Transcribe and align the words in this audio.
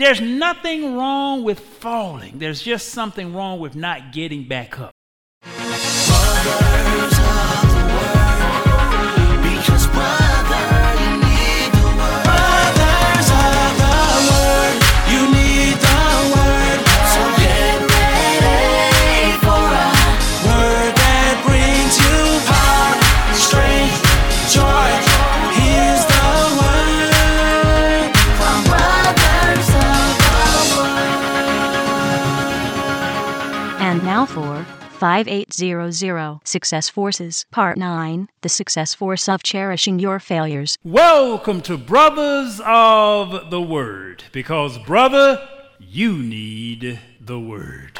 There's 0.00 0.22
nothing 0.22 0.96
wrong 0.96 1.44
with 1.44 1.60
falling, 1.60 2.38
there's 2.38 2.62
just 2.62 2.88
something 2.88 3.34
wrong 3.34 3.60
with 3.60 3.76
not 3.76 4.14
getting 4.14 4.48
back 4.48 4.80
up. 4.80 4.94
5800 35.00 36.40
Success 36.44 36.90
Forces, 36.90 37.46
Part 37.50 37.78
9 37.78 38.28
The 38.42 38.50
Success 38.50 38.92
Force 38.92 39.30
of 39.30 39.42
Cherishing 39.42 39.98
Your 39.98 40.20
Failures. 40.20 40.76
Welcome 40.84 41.62
to 41.62 41.78
Brothers 41.78 42.60
of 42.66 43.48
the 43.48 43.62
Word, 43.62 44.24
because, 44.30 44.76
brother, 44.76 45.48
you 45.78 46.18
need 46.18 47.00
the 47.18 47.40
Word. 47.40 47.98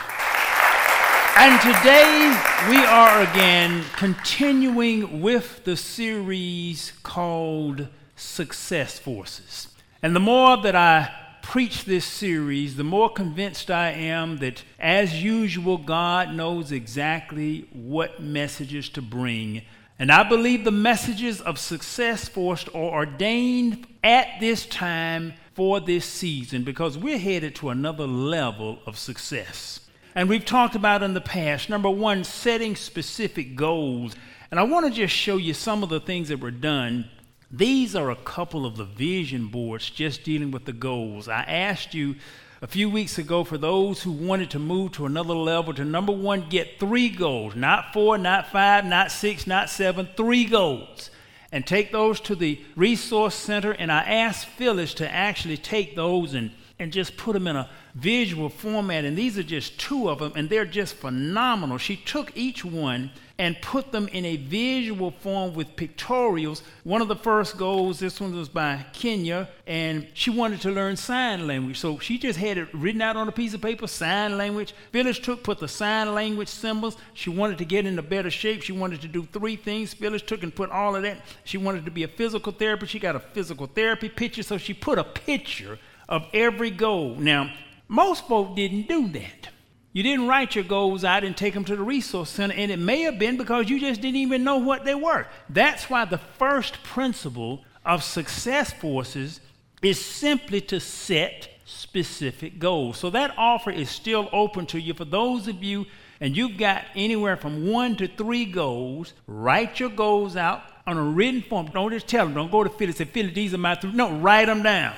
And 1.39 1.59
today 1.63 2.39
we 2.69 2.77
are 2.85 3.23
again 3.23 3.83
continuing 3.97 5.23
with 5.23 5.65
the 5.65 5.79
series 5.79 6.93
called 7.03 7.89
Success 8.15 8.99
Forces. 8.99 9.69
And 10.03 10.15
the 10.15 10.21
more 10.21 10.59
that 10.59 10.77
I 10.77 11.30
preach 11.51 11.85
this 11.85 12.05
series, 12.05 12.77
the 12.77 12.85
more 12.85 13.11
convinced 13.11 13.73
I 13.73 13.91
am 13.91 14.37
that, 14.37 14.63
as 14.79 15.21
usual, 15.21 15.79
God 15.79 16.33
knows 16.33 16.71
exactly 16.71 17.69
what 17.73 18.23
messages 18.23 18.89
to 18.91 19.03
bring. 19.03 19.63
And 19.99 20.13
I 20.13 20.23
believe 20.23 20.63
the 20.63 20.71
messages 20.71 21.41
of 21.41 21.59
Success 21.59 22.29
Forces 22.29 22.69
or 22.73 22.93
ordained 22.93 23.85
at 24.05 24.29
this 24.39 24.65
time 24.65 25.35
for 25.55 25.81
this 25.81 26.05
season 26.05 26.63
because 26.63 26.97
we're 26.97 27.19
headed 27.19 27.57
to 27.57 27.71
another 27.71 28.07
level 28.07 28.79
of 28.87 28.97
success. 28.97 29.81
And 30.15 30.29
we've 30.29 30.45
talked 30.45 30.77
about 30.77 31.03
in 31.03 31.15
the 31.15 31.21
past 31.21 31.69
number 31.69 31.91
one, 31.91 32.23
setting 32.23 32.77
specific 32.77 33.57
goals. 33.57 34.15
And 34.53 34.61
I 34.61 34.63
want 34.63 34.87
to 34.87 34.93
just 34.93 35.17
show 35.17 35.37
you 35.37 35.55
some 35.55 35.83
of 35.83 35.89
the 35.89 35.99
things 35.99 36.29
that 36.29 36.39
were 36.39 36.53
done 36.53 37.11
these 37.51 37.97
are 37.97 38.11
a 38.11 38.17
couple 38.17 38.65
of 38.65 38.77
the 38.77 38.85
vision 38.85 39.49
boards 39.49 39.91
just 39.91 40.23
dealing 40.23 40.53
with 40.53 40.67
the 40.67 40.73
goals. 40.73 41.29
I 41.29 41.43
asked 41.43 41.95
you 41.95 42.15
a 42.63 42.67
few 42.67 42.89
weeks 42.89 43.19
ago 43.19 43.43
for 43.43 43.59
those 43.59 44.03
who 44.03 44.13
wanted 44.13 44.51
to 44.51 44.59
move 44.59 44.93
to 44.93 45.07
another 45.07 45.35
level 45.35 45.75
to 45.75 45.85
number 45.85 46.13
one, 46.13 46.49
get 46.49 46.79
three 46.79 47.09
goals, 47.09 47.57
not 47.57 47.93
four, 47.93 48.19
not 48.19 48.49
five, 48.49 48.85
not 48.85 49.11
six, 49.11 49.47
not 49.47 49.69
seven, 49.69 50.09
three 50.17 50.45
goals. 50.45 51.11
And 51.53 51.67
take 51.67 51.91
those 51.91 52.21
to 52.21 52.37
the 52.37 52.61
resource 52.77 53.35
center. 53.35 53.73
And 53.73 53.91
I 53.91 54.03
asked 54.03 54.47
Phyllis 54.47 54.95
to 54.95 55.13
actually 55.13 55.57
take 55.57 55.97
those 55.97 56.35
and, 56.35 56.53
and 56.79 56.93
just 56.93 57.17
put 57.17 57.33
them 57.33 57.49
in 57.49 57.57
a 57.57 57.69
visual 57.97 58.49
format. 58.49 59.05
And 59.05 59.17
these 59.17 59.37
are 59.37 59.43
just 59.43 59.81
two 59.81 60.09
of 60.09 60.21
them, 60.21 60.33
and 60.37 60.49
they're 60.49 60.65
just 60.65 60.95
phenomenal. 60.95 61.79
She 61.79 61.97
took 61.97 62.31
each 62.37 62.65
one 62.65 63.11
and 63.41 63.59
put 63.63 63.91
them 63.91 64.07
in 64.09 64.27
a 64.27 64.37
visual 64.37 65.11
form 65.11 65.55
with 65.55 65.75
pictorials. 65.75 66.61
One 66.85 67.01
of 67.01 67.09
the 67.09 67.17
first 67.17 67.57
goals, 67.57 67.99
this 67.99 68.21
one 68.21 68.37
was 68.37 68.51
by 68.51 68.85
Kenya, 68.93 69.49
and 69.67 70.07
she 70.13 70.29
wanted 70.29 70.61
to 70.61 70.71
learn 70.71 70.95
sign 70.95 71.47
language. 71.47 71.79
So 71.79 71.99
she 71.99 72.19
just 72.19 72.39
had 72.39 72.59
it 72.59 72.69
written 72.75 73.01
out 73.01 73.17
on 73.17 73.29
a 73.29 73.33
piece 73.33 73.55
of 73.55 73.63
paper, 73.63 73.87
sign 73.87 74.37
language. 74.37 74.75
Phyllis 74.93 75.19
took, 75.19 75.43
put 75.43 75.59
the 75.59 75.69
sign 75.69 76.15
language 76.15 76.49
symbols. 76.49 76.99
She 77.15 77.31
wanted 77.31 77.57
to 77.57 77.65
get 77.65 77.87
into 77.87 78.03
better 78.03 78.31
shape. 78.31 78.61
She 78.61 78.73
wanted 78.73 79.01
to 79.01 79.09
do 79.09 79.27
three 79.33 79.57
things. 79.57 79.95
Phyllis 79.95 80.21
took 80.21 80.43
and 80.43 80.55
put 80.55 80.69
all 80.69 80.95
of 80.95 81.03
that. 81.05 81.23
She 81.45 81.57
wanted 81.57 81.87
to 81.87 81.91
be 81.91 82.03
a 82.03 82.09
physical 82.09 82.53
therapist. 82.53 82.93
She 82.93 82.99
got 82.99 83.17
a 83.17 83.21
physical 83.21 83.67
therapy 83.67 84.11
picture, 84.11 84.43
so 84.43 84.59
she 84.59 84.75
put 84.75 84.99
a 84.99 85.05
picture 85.05 85.79
of 86.11 86.27
every 86.35 86.71
goal. 86.71 87.15
Now, 87.15 87.51
most 87.89 88.29
folk 88.29 88.55
didn't 88.55 88.87
do 88.87 89.09
that. 89.09 89.49
You 89.93 90.05
didn't 90.05 90.29
write 90.29 90.55
your 90.55 90.65
goals 90.65 91.03
out 91.03 91.25
and 91.25 91.37
take 91.37 91.55
them 91.55 91.65
to 91.65 91.75
the 91.75 91.83
resource 91.83 92.31
center, 92.31 92.55
and 92.55 92.71
it 92.71 92.79
may 92.79 93.01
have 93.03 93.19
been 93.19 93.37
because 93.37 93.69
you 93.69 93.81
just 93.81 94.01
didn't 94.01 94.17
even 94.17 94.45
know 94.45 94.59
what 94.59 94.85
they 94.85 94.95
were. 94.95 95.27
That's 95.49 95.91
why 95.91 96.05
the 96.05 96.19
first 96.19 96.83
principle 96.85 97.65
of 97.85 98.05
success 98.05 98.73
forces 98.73 99.41
is 99.83 100.05
simply 100.05 100.61
to 100.61 100.79
set 100.79 101.49
specific 101.65 102.59
goals. 102.61 102.99
So 102.99 103.11
that 103.11 103.35
offer 103.37 103.71
is 103.71 103.91
still 103.91 104.29
open 104.33 104.67
to 104.67 104.81
you 104.81 104.95
for 104.95 105.05
those 105.05 105.49
of 105.49 105.65
you, 105.65 105.87
and 106.21 106.37
you've 106.37 106.57
got 106.57 106.85
anywhere 106.95 107.37
from 107.37 107.67
one 107.67 107.97
to 107.97 108.07
three 108.07 108.45
goals. 108.45 109.13
Write 109.27 109.81
your 109.81 109.91
goals 109.91 110.37
out 110.37 110.63
on 110.87 110.99
a 110.99 111.03
written 111.03 111.43
form. 111.43 111.67
Don't 111.67 111.91
just 111.91 112.07
tell 112.07 112.27
them. 112.27 112.35
Don't 112.35 112.51
go 112.53 112.63
to 112.63 112.71
Phyllis 112.71 113.01
and 113.01 113.09
say, 113.09 113.13
Phyllis, 113.13 113.35
these 113.35 113.55
are 113.55 113.59
my 113.59 113.75
three. 113.75 113.93
No, 113.93 114.13
write 114.13 114.47
them 114.47 114.63
down. 114.63 114.95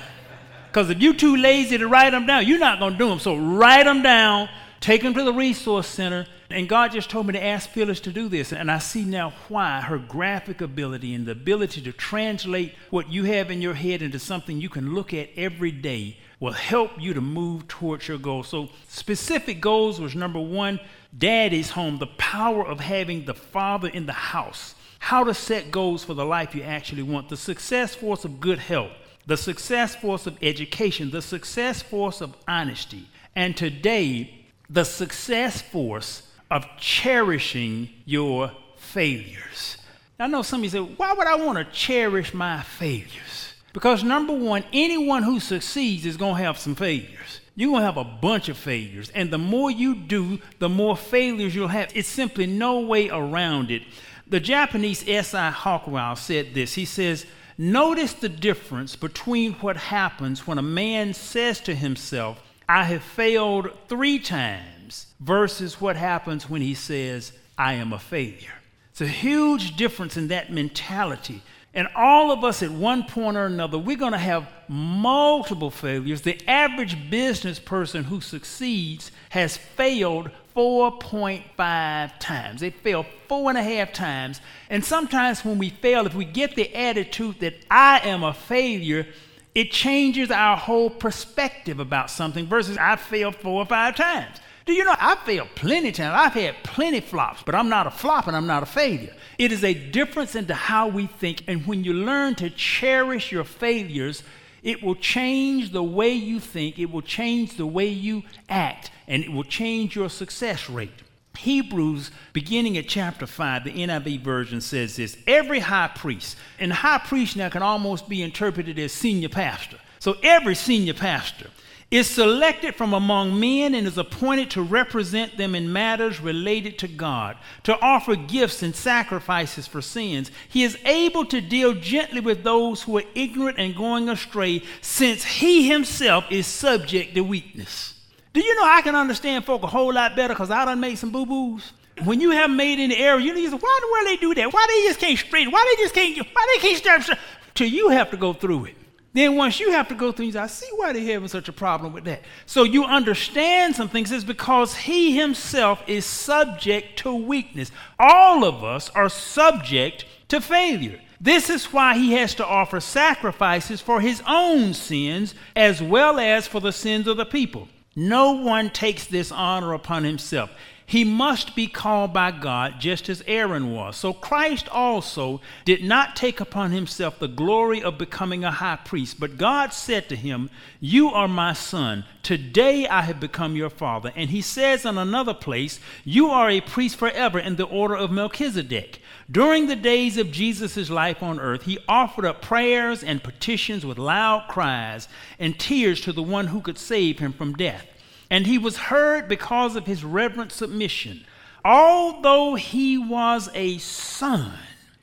Because 0.68 0.90
if 0.90 0.98
you're 1.00 1.14
too 1.14 1.36
lazy 1.36 1.78
to 1.78 1.86
write 1.86 2.10
them 2.10 2.26
down, 2.26 2.46
you're 2.46 2.58
not 2.58 2.78
going 2.78 2.92
to 2.94 2.98
do 2.98 3.08
them. 3.08 3.20
So 3.20 3.36
write 3.36 3.84
them 3.84 4.02
down 4.02 4.48
take 4.82 5.02
them 5.02 5.14
to 5.14 5.24
the 5.24 5.32
resource 5.32 5.86
center. 5.86 6.26
And 6.50 6.68
God 6.68 6.92
just 6.92 7.08
told 7.08 7.26
me 7.26 7.32
to 7.32 7.42
ask 7.42 7.70
Phyllis 7.70 8.00
to 8.00 8.12
do 8.12 8.28
this. 8.28 8.52
And 8.52 8.70
I 8.70 8.78
see 8.78 9.04
now 9.04 9.32
why 9.48 9.80
her 9.80 9.96
graphic 9.96 10.60
ability 10.60 11.14
and 11.14 11.24
the 11.24 11.32
ability 11.32 11.80
to 11.82 11.92
translate 11.92 12.74
what 12.90 13.10
you 13.10 13.24
have 13.24 13.50
in 13.50 13.62
your 13.62 13.74
head 13.74 14.02
into 14.02 14.18
something 14.18 14.60
you 14.60 14.68
can 14.68 14.94
look 14.94 15.14
at 15.14 15.30
every 15.36 15.70
day 15.70 16.18
will 16.40 16.52
help 16.52 16.90
you 17.00 17.14
to 17.14 17.20
move 17.20 17.68
towards 17.68 18.08
your 18.08 18.18
goal. 18.18 18.42
So, 18.42 18.68
specific 18.88 19.60
goals 19.60 20.00
was 20.00 20.16
number 20.16 20.40
one, 20.40 20.80
daddy's 21.16 21.70
home, 21.70 21.98
the 21.98 22.08
power 22.08 22.66
of 22.66 22.80
having 22.80 23.24
the 23.24 23.34
father 23.34 23.88
in 23.88 24.06
the 24.06 24.12
house. 24.12 24.74
How 24.98 25.24
to 25.24 25.34
set 25.34 25.70
goals 25.70 26.04
for 26.04 26.14
the 26.14 26.24
life 26.24 26.54
you 26.54 26.62
actually 26.62 27.04
want, 27.04 27.28
the 27.28 27.36
success 27.36 27.94
force 27.94 28.24
of 28.24 28.40
good 28.40 28.58
health, 28.58 28.90
the 29.26 29.36
success 29.36 29.94
force 29.94 30.26
of 30.26 30.36
education, 30.42 31.10
the 31.10 31.22
success 31.22 31.80
force 31.80 32.20
of 32.20 32.36
honesty. 32.48 33.08
And 33.36 33.56
today, 33.56 34.41
the 34.72 34.84
success 34.84 35.60
force 35.60 36.22
of 36.50 36.66
cherishing 36.78 37.90
your 38.06 38.50
failures. 38.76 39.76
I 40.18 40.28
know 40.28 40.42
some 40.42 40.60
of 40.60 40.64
you 40.64 40.70
say, 40.70 40.78
why 40.78 41.12
would 41.12 41.26
I 41.26 41.34
want 41.34 41.58
to 41.58 41.64
cherish 41.64 42.32
my 42.32 42.62
failures? 42.62 43.54
Because 43.72 44.04
number 44.04 44.32
one, 44.32 44.64
anyone 44.72 45.22
who 45.24 45.40
succeeds 45.40 46.06
is 46.06 46.16
going 46.16 46.36
to 46.36 46.42
have 46.42 46.58
some 46.58 46.74
failures. 46.74 47.40
You're 47.54 47.70
going 47.70 47.80
to 47.80 47.86
have 47.86 47.96
a 47.96 48.04
bunch 48.04 48.48
of 48.48 48.56
failures. 48.56 49.10
And 49.14 49.30
the 49.30 49.38
more 49.38 49.70
you 49.70 49.94
do, 49.94 50.38
the 50.58 50.68
more 50.68 50.96
failures 50.96 51.54
you'll 51.54 51.68
have. 51.68 51.90
It's 51.94 52.08
simply 52.08 52.46
no 52.46 52.80
way 52.80 53.10
around 53.10 53.70
it. 53.70 53.82
The 54.26 54.40
Japanese 54.40 55.06
S.I. 55.06 55.50
Hayakawa 55.50 56.16
said 56.16 56.54
this. 56.54 56.74
He 56.74 56.84
says, 56.84 57.26
Notice 57.58 58.14
the 58.14 58.30
difference 58.30 58.96
between 58.96 59.54
what 59.54 59.76
happens 59.76 60.46
when 60.46 60.58
a 60.58 60.62
man 60.62 61.12
says 61.12 61.60
to 61.62 61.74
himself, 61.74 62.40
I 62.74 62.84
have 62.84 63.02
failed 63.02 63.68
three 63.86 64.18
times 64.18 65.08
versus 65.20 65.78
what 65.78 65.94
happens 65.94 66.48
when 66.48 66.62
he 66.62 66.72
says, 66.72 67.32
I 67.58 67.74
am 67.74 67.92
a 67.92 67.98
failure. 67.98 68.54
It's 68.90 69.02
a 69.02 69.06
huge 69.06 69.76
difference 69.76 70.16
in 70.16 70.28
that 70.28 70.50
mentality. 70.50 71.42
And 71.74 71.86
all 71.94 72.30
of 72.30 72.44
us 72.44 72.62
at 72.62 72.70
one 72.70 73.02
point 73.02 73.36
or 73.36 73.44
another, 73.44 73.76
we're 73.76 73.98
going 73.98 74.12
to 74.12 74.18
have 74.18 74.48
multiple 74.68 75.70
failures. 75.70 76.22
The 76.22 76.40
average 76.48 77.10
business 77.10 77.58
person 77.58 78.04
who 78.04 78.22
succeeds 78.22 79.12
has 79.28 79.58
failed 79.58 80.30
4.5 80.56 82.18
times. 82.20 82.62
They 82.62 82.70
fail 82.70 83.04
four 83.28 83.50
and 83.50 83.58
a 83.58 83.62
half 83.62 83.92
times. 83.92 84.40
And 84.70 84.82
sometimes 84.82 85.44
when 85.44 85.58
we 85.58 85.68
fail, 85.68 86.06
if 86.06 86.14
we 86.14 86.24
get 86.24 86.56
the 86.56 86.74
attitude 86.74 87.40
that 87.40 87.66
I 87.70 87.98
am 87.98 88.24
a 88.24 88.32
failure, 88.32 89.08
it 89.54 89.70
changes 89.70 90.30
our 90.30 90.56
whole 90.56 90.90
perspective 90.90 91.78
about 91.78 92.10
something 92.10 92.46
versus 92.46 92.78
I 92.78 92.96
failed 92.96 93.36
four 93.36 93.62
or 93.62 93.66
five 93.66 93.96
times. 93.96 94.38
Do 94.64 94.72
you 94.72 94.84
know 94.84 94.94
I 94.98 95.16
failed 95.16 95.48
plenty 95.54 95.90
times? 95.90 96.14
I've 96.16 96.34
had 96.34 96.62
plenty 96.62 97.00
flops, 97.00 97.42
but 97.42 97.54
I'm 97.54 97.68
not 97.68 97.86
a 97.86 97.90
flop 97.90 98.28
and 98.28 98.36
I'm 98.36 98.46
not 98.46 98.62
a 98.62 98.66
failure. 98.66 99.14
It 99.38 99.50
is 99.50 99.64
a 99.64 99.74
difference 99.74 100.36
into 100.36 100.54
how 100.54 100.86
we 100.88 101.06
think, 101.06 101.42
and 101.48 101.66
when 101.66 101.82
you 101.82 101.92
learn 101.94 102.36
to 102.36 102.48
cherish 102.48 103.32
your 103.32 103.44
failures, 103.44 104.22
it 104.62 104.82
will 104.82 104.94
change 104.94 105.72
the 105.72 105.82
way 105.82 106.10
you 106.10 106.38
think, 106.38 106.78
it 106.78 106.90
will 106.90 107.02
change 107.02 107.56
the 107.56 107.66
way 107.66 107.88
you 107.88 108.22
act, 108.48 108.92
and 109.08 109.24
it 109.24 109.32
will 109.32 109.44
change 109.44 109.96
your 109.96 110.08
success 110.08 110.70
rate. 110.70 110.90
Hebrews, 111.36 112.10
beginning 112.32 112.76
at 112.78 112.88
chapter 112.88 113.26
5, 113.26 113.64
the 113.64 113.72
NIV 113.72 114.20
version 114.20 114.60
says 114.60 114.96
this 114.96 115.16
Every 115.26 115.60
high 115.60 115.90
priest, 115.94 116.36
and 116.58 116.72
high 116.72 116.98
priest 116.98 117.36
now 117.36 117.48
can 117.48 117.62
almost 117.62 118.08
be 118.08 118.22
interpreted 118.22 118.78
as 118.78 118.92
senior 118.92 119.28
pastor. 119.28 119.78
So 119.98 120.16
every 120.22 120.54
senior 120.54 120.94
pastor 120.94 121.48
is 121.92 122.08
selected 122.08 122.74
from 122.74 122.94
among 122.94 123.38
men 123.38 123.74
and 123.74 123.86
is 123.86 123.98
appointed 123.98 124.50
to 124.50 124.62
represent 124.62 125.36
them 125.36 125.54
in 125.54 125.70
matters 125.70 126.20
related 126.20 126.78
to 126.78 126.88
God, 126.88 127.36
to 127.64 127.78
offer 127.80 128.16
gifts 128.16 128.62
and 128.62 128.74
sacrifices 128.74 129.66
for 129.66 129.82
sins. 129.82 130.30
He 130.48 130.64
is 130.64 130.78
able 130.86 131.26
to 131.26 131.42
deal 131.42 131.74
gently 131.74 132.20
with 132.20 132.42
those 132.42 132.82
who 132.82 132.96
are 132.96 133.04
ignorant 133.14 133.58
and 133.58 133.76
going 133.76 134.08
astray, 134.08 134.62
since 134.80 135.22
he 135.22 135.68
himself 135.68 136.24
is 136.30 136.46
subject 136.46 137.14
to 137.14 137.20
weakness. 137.20 138.01
Do 138.32 138.42
you 138.42 138.54
know 138.56 138.64
I 138.64 138.80
can 138.82 138.94
understand 138.94 139.44
folk 139.44 139.62
a 139.62 139.66
whole 139.66 139.92
lot 139.92 140.16
better 140.16 140.34
because 140.34 140.50
I 140.50 140.64
done 140.64 140.80
made 140.80 140.96
some 140.96 141.10
boo 141.10 141.26
boos? 141.26 141.72
When 142.04 142.20
you 142.20 142.30
have 142.30 142.50
made 142.50 142.78
any 142.78 142.96
error, 142.96 143.18
you 143.18 143.34
you 143.34 143.50
say, 143.50 143.56
why 143.56 143.78
the 143.80 143.92
world 143.92 144.06
they 144.06 144.16
do 144.16 144.34
that? 144.34 144.52
Why 144.52 144.66
they 144.68 144.88
just 144.88 144.98
can't 144.98 145.18
straighten? 145.18 145.52
Why 145.52 145.64
they 145.68 145.82
just 145.82 145.94
can't, 145.94 146.26
why 146.34 146.46
they 146.54 146.60
can't 146.60 146.78
start? 146.78 147.18
Till 147.54 147.68
you 147.68 147.90
have 147.90 148.10
to 148.10 148.16
go 148.16 148.32
through 148.32 148.66
it. 148.66 148.76
Then 149.12 149.36
once 149.36 149.60
you 149.60 149.72
have 149.72 149.88
to 149.88 149.94
go 149.94 150.10
through, 150.10 150.32
say, 150.32 150.38
I 150.38 150.46
see 150.46 150.68
why 150.74 150.94
they're 150.94 151.02
having 151.02 151.28
such 151.28 151.48
a 151.48 151.52
problem 151.52 151.92
with 151.92 152.04
that. 152.04 152.22
So 152.46 152.62
you 152.62 152.84
understand 152.84 153.76
some 153.76 153.90
things. 153.90 154.10
It's 154.10 154.24
because 154.24 154.74
he 154.74 155.14
himself 155.14 155.82
is 155.86 156.06
subject 156.06 156.98
to 157.00 157.14
weakness. 157.14 157.70
All 157.98 158.44
of 158.44 158.64
us 158.64 158.88
are 158.90 159.10
subject 159.10 160.06
to 160.28 160.40
failure. 160.40 160.98
This 161.20 161.50
is 161.50 161.66
why 161.66 161.94
he 161.94 162.12
has 162.14 162.34
to 162.36 162.46
offer 162.46 162.80
sacrifices 162.80 163.82
for 163.82 164.00
his 164.00 164.22
own 164.26 164.72
sins 164.72 165.34
as 165.54 165.82
well 165.82 166.18
as 166.18 166.48
for 166.48 166.60
the 166.60 166.72
sins 166.72 167.06
of 167.06 167.18
the 167.18 167.26
people. 167.26 167.68
No 167.94 168.32
one 168.32 168.70
takes 168.70 169.06
this 169.06 169.30
honor 169.30 169.74
upon 169.74 170.04
himself. 170.04 170.50
He 170.92 171.04
must 171.04 171.54
be 171.56 171.68
called 171.68 172.12
by 172.12 172.32
God 172.32 172.74
just 172.78 173.08
as 173.08 173.22
Aaron 173.26 173.72
was. 173.72 173.96
So 173.96 174.12
Christ 174.12 174.68
also 174.68 175.40
did 175.64 175.82
not 175.82 176.16
take 176.16 176.40
upon 176.40 176.70
himself 176.70 177.18
the 177.18 177.28
glory 177.28 177.82
of 177.82 177.96
becoming 177.96 178.44
a 178.44 178.50
high 178.50 178.76
priest, 178.76 179.18
but 179.18 179.38
God 179.38 179.72
said 179.72 180.08
to 180.08 180.16
him, 180.16 180.50
You 180.80 181.08
are 181.08 181.28
my 181.28 181.54
son. 181.54 182.04
Today 182.22 182.86
I 182.86 183.02
have 183.02 183.20
become 183.20 183.56
your 183.56 183.70
father. 183.70 184.12
And 184.14 184.30
he 184.30 184.42
says 184.42 184.84
in 184.84 184.98
another 184.98 185.34
place, 185.34 185.80
You 186.04 186.28
are 186.28 186.50
a 186.50 186.60
priest 186.60 186.96
forever 186.96 187.38
in 187.38 187.56
the 187.56 187.64
order 187.64 187.96
of 187.96 188.10
Melchizedek. 188.10 189.00
During 189.32 189.66
the 189.66 189.74
days 189.74 190.18
of 190.18 190.30
Jesus' 190.30 190.90
life 190.90 191.22
on 191.22 191.40
earth, 191.40 191.62
he 191.64 191.78
offered 191.88 192.24
up 192.24 192.42
prayers 192.42 193.02
and 193.02 193.24
petitions 193.24 193.84
with 193.84 193.98
loud 193.98 194.46
cries 194.48 195.08
and 195.40 195.58
tears 195.58 196.00
to 196.02 196.12
the 196.12 196.22
one 196.22 196.48
who 196.48 196.60
could 196.60 196.78
save 196.78 197.18
him 197.18 197.32
from 197.32 197.54
death 197.54 197.86
and 198.32 198.46
he 198.46 198.56
was 198.56 198.78
heard 198.78 199.28
because 199.28 199.76
of 199.76 199.84
his 199.84 200.02
reverent 200.02 200.50
submission. 200.50 201.22
Although 201.66 202.54
he 202.54 202.96
was 202.96 203.50
a 203.52 203.76
son, 203.76 204.54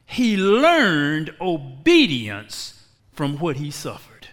he 0.07 0.35
learned 0.35 1.35
obedience 1.39 2.87
from 3.11 3.37
what 3.37 3.57
he 3.57 3.69
suffered. 3.69 4.29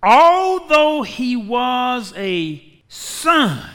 Although 0.00 1.02
he 1.02 1.34
was 1.34 2.14
a 2.16 2.64
son, 2.86 3.68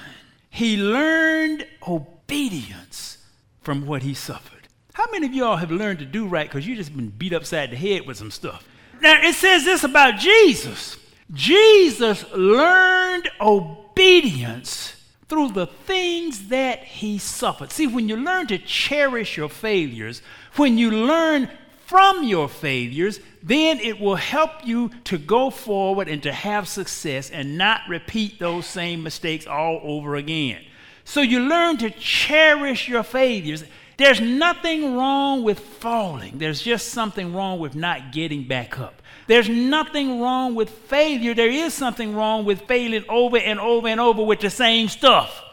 he 0.49 0.77
learned 0.77 1.67
obedience 1.85 3.17
from 3.59 3.85
what 3.85 4.03
he 4.03 4.13
suffered. 4.13 4.54
How 4.95 5.03
many 5.11 5.27
of 5.27 5.33
y'all 5.33 5.57
have 5.57 5.71
learned 5.71 5.99
to 5.99 6.05
do 6.05 6.25
right 6.25 6.47
because 6.47 6.65
you 6.65 6.73
just 6.73 6.95
been 6.95 7.09
beat 7.09 7.33
upside 7.33 7.69
the 7.69 7.75
head 7.75 8.07
with 8.07 8.15
some 8.15 8.31
stuff? 8.31 8.65
Now, 9.01 9.21
it 9.21 9.35
says 9.35 9.65
this 9.65 9.83
about 9.83 10.17
Jesus 10.17 10.97
Jesus 11.33 12.23
learned 12.31 13.29
obedience 13.41 14.95
through 15.27 15.49
the 15.49 15.67
things 15.67 16.47
that 16.47 16.81
he 16.85 17.17
suffered. 17.17 17.73
See, 17.73 17.87
when 17.87 18.07
you 18.07 18.15
learn 18.15 18.47
to 18.47 18.57
cherish 18.57 19.35
your 19.35 19.49
failures, 19.49 20.21
when 20.55 20.77
you 20.77 20.91
learn 20.91 21.49
from 21.85 22.23
your 22.23 22.47
failures, 22.47 23.19
then 23.43 23.81
it 23.81 23.99
will 23.99 24.15
help 24.15 24.65
you 24.65 24.91
to 25.03 25.17
go 25.17 25.49
forward 25.49 26.07
and 26.07 26.23
to 26.23 26.31
have 26.31 26.69
success 26.69 27.29
and 27.29 27.57
not 27.57 27.81
repeat 27.89 28.39
those 28.39 28.65
same 28.65 29.03
mistakes 29.03 29.45
all 29.45 29.81
over 29.83 30.15
again. 30.15 30.63
So 31.03 31.19
you 31.19 31.41
learn 31.41 31.77
to 31.79 31.89
cherish 31.89 32.87
your 32.87 33.03
failures. 33.03 33.65
There's 33.97 34.19
nothing 34.19 34.97
wrong 34.97 35.43
with 35.43 35.59
falling, 35.59 36.37
there's 36.37 36.61
just 36.61 36.89
something 36.89 37.33
wrong 37.33 37.59
with 37.59 37.75
not 37.75 38.11
getting 38.11 38.47
back 38.47 38.79
up. 38.79 39.01
There's 39.27 39.49
nothing 39.49 40.21
wrong 40.21 40.53
with 40.53 40.69
failure. 40.69 41.33
There 41.33 41.49
is 41.49 41.73
something 41.73 42.15
wrong 42.15 42.45
with 42.45 42.61
failing 42.63 43.05
over 43.09 43.37
and 43.37 43.59
over 43.59 43.87
and 43.87 43.99
over 43.99 44.23
with 44.23 44.39
the 44.39 44.49
same 44.49 44.87
stuff. 44.87 45.44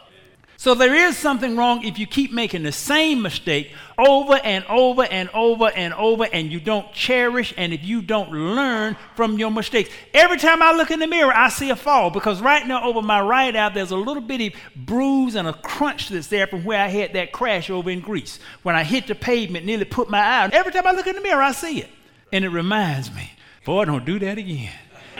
So 0.63 0.75
there 0.75 0.95
is 0.95 1.17
something 1.17 1.57
wrong 1.57 1.83
if 1.83 1.99
you 1.99 2.07
keep 2.07 2.31
making 2.31 2.63
the 2.63 2.71
same 2.71 3.21
mistake 3.21 3.73
over 3.97 4.35
and 4.35 4.63
over 4.69 5.03
and 5.03 5.27
over 5.33 5.69
and 5.75 5.93
over 5.93 6.25
and 6.31 6.49
you 6.49 6.61
don't 6.61 6.89
cherish 6.93 7.53
and 7.57 7.73
if 7.73 7.83
you 7.83 8.01
don't 8.01 8.31
learn 8.31 8.95
from 9.17 9.37
your 9.37 9.51
mistakes. 9.51 9.89
Every 10.13 10.37
time 10.37 10.61
I 10.61 10.71
look 10.71 10.89
in 10.89 10.99
the 10.99 11.07
mirror, 11.07 11.33
I 11.35 11.49
see 11.49 11.69
a 11.69 11.75
fall 11.75 12.11
because 12.11 12.41
right 12.41 12.65
now 12.65 12.81
over 12.81 13.01
my 13.01 13.19
right 13.19 13.53
eye, 13.53 13.67
there's 13.73 13.91
a 13.91 13.97
little 13.97 14.23
bitty 14.23 14.55
bruise 14.73 15.35
and 15.35 15.49
a 15.49 15.53
crunch 15.53 16.07
that's 16.07 16.27
there 16.27 16.47
from 16.47 16.63
where 16.63 16.79
I 16.79 16.87
had 16.87 17.11
that 17.11 17.33
crash 17.33 17.69
over 17.69 17.89
in 17.89 17.99
Greece. 17.99 18.39
When 18.61 18.73
I 18.73 18.85
hit 18.85 19.07
the 19.07 19.15
pavement, 19.15 19.65
nearly 19.65 19.83
put 19.83 20.09
my 20.09 20.21
eye. 20.21 20.49
Every 20.53 20.71
time 20.71 20.87
I 20.87 20.93
look 20.93 21.07
in 21.07 21.17
the 21.17 21.21
mirror, 21.21 21.41
I 21.41 21.51
see 21.51 21.81
it. 21.81 21.89
And 22.31 22.45
it 22.45 22.49
reminds 22.49 23.13
me 23.13 23.31
Boy, 23.65 23.83
don't 23.83 24.05
do 24.05 24.17
that 24.19 24.37
again. 24.37 24.71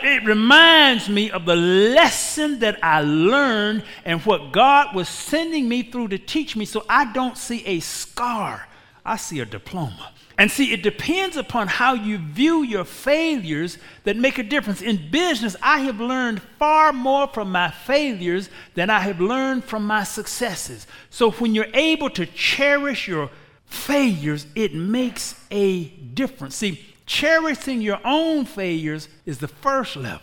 It 0.04 0.22
reminds 0.22 1.08
me 1.08 1.30
of 1.30 1.46
the 1.46 1.56
lesson 1.56 2.58
that 2.58 2.78
I 2.82 3.00
learned 3.00 3.84
and 4.04 4.20
what 4.20 4.52
God 4.52 4.94
was 4.94 5.08
sending 5.08 5.66
me 5.66 5.82
through 5.82 6.08
to 6.08 6.18
teach 6.18 6.56
me 6.56 6.66
so 6.66 6.84
I 6.90 7.10
don't 7.10 7.38
see 7.38 7.64
a 7.64 7.80
scar, 7.80 8.68
I 9.02 9.16
see 9.16 9.40
a 9.40 9.46
diploma. 9.46 10.12
And 10.36 10.50
see, 10.50 10.74
it 10.74 10.82
depends 10.82 11.38
upon 11.38 11.68
how 11.68 11.94
you 11.94 12.18
view 12.18 12.64
your 12.64 12.84
failures 12.84 13.78
that 14.02 14.18
make 14.18 14.36
a 14.36 14.42
difference. 14.42 14.82
In 14.82 15.10
business, 15.10 15.56
I 15.62 15.78
have 15.80 15.98
learned 16.00 16.42
far 16.58 16.92
more 16.92 17.26
from 17.28 17.50
my 17.50 17.70
failures 17.70 18.50
than 18.74 18.90
I 18.90 18.98
have 18.98 19.22
learned 19.22 19.64
from 19.64 19.86
my 19.86 20.04
successes. 20.04 20.86
So 21.08 21.30
when 21.30 21.54
you're 21.54 21.68
able 21.72 22.10
to 22.10 22.26
cherish 22.26 23.08
your 23.08 23.30
failures, 23.64 24.46
it 24.54 24.74
makes 24.74 25.34
a 25.50 25.84
difference. 25.84 26.56
See, 26.56 26.93
Cherishing 27.06 27.80
your 27.80 28.00
own 28.04 28.44
failures 28.44 29.08
is 29.26 29.38
the 29.38 29.48
first 29.48 29.96
level. 29.96 30.20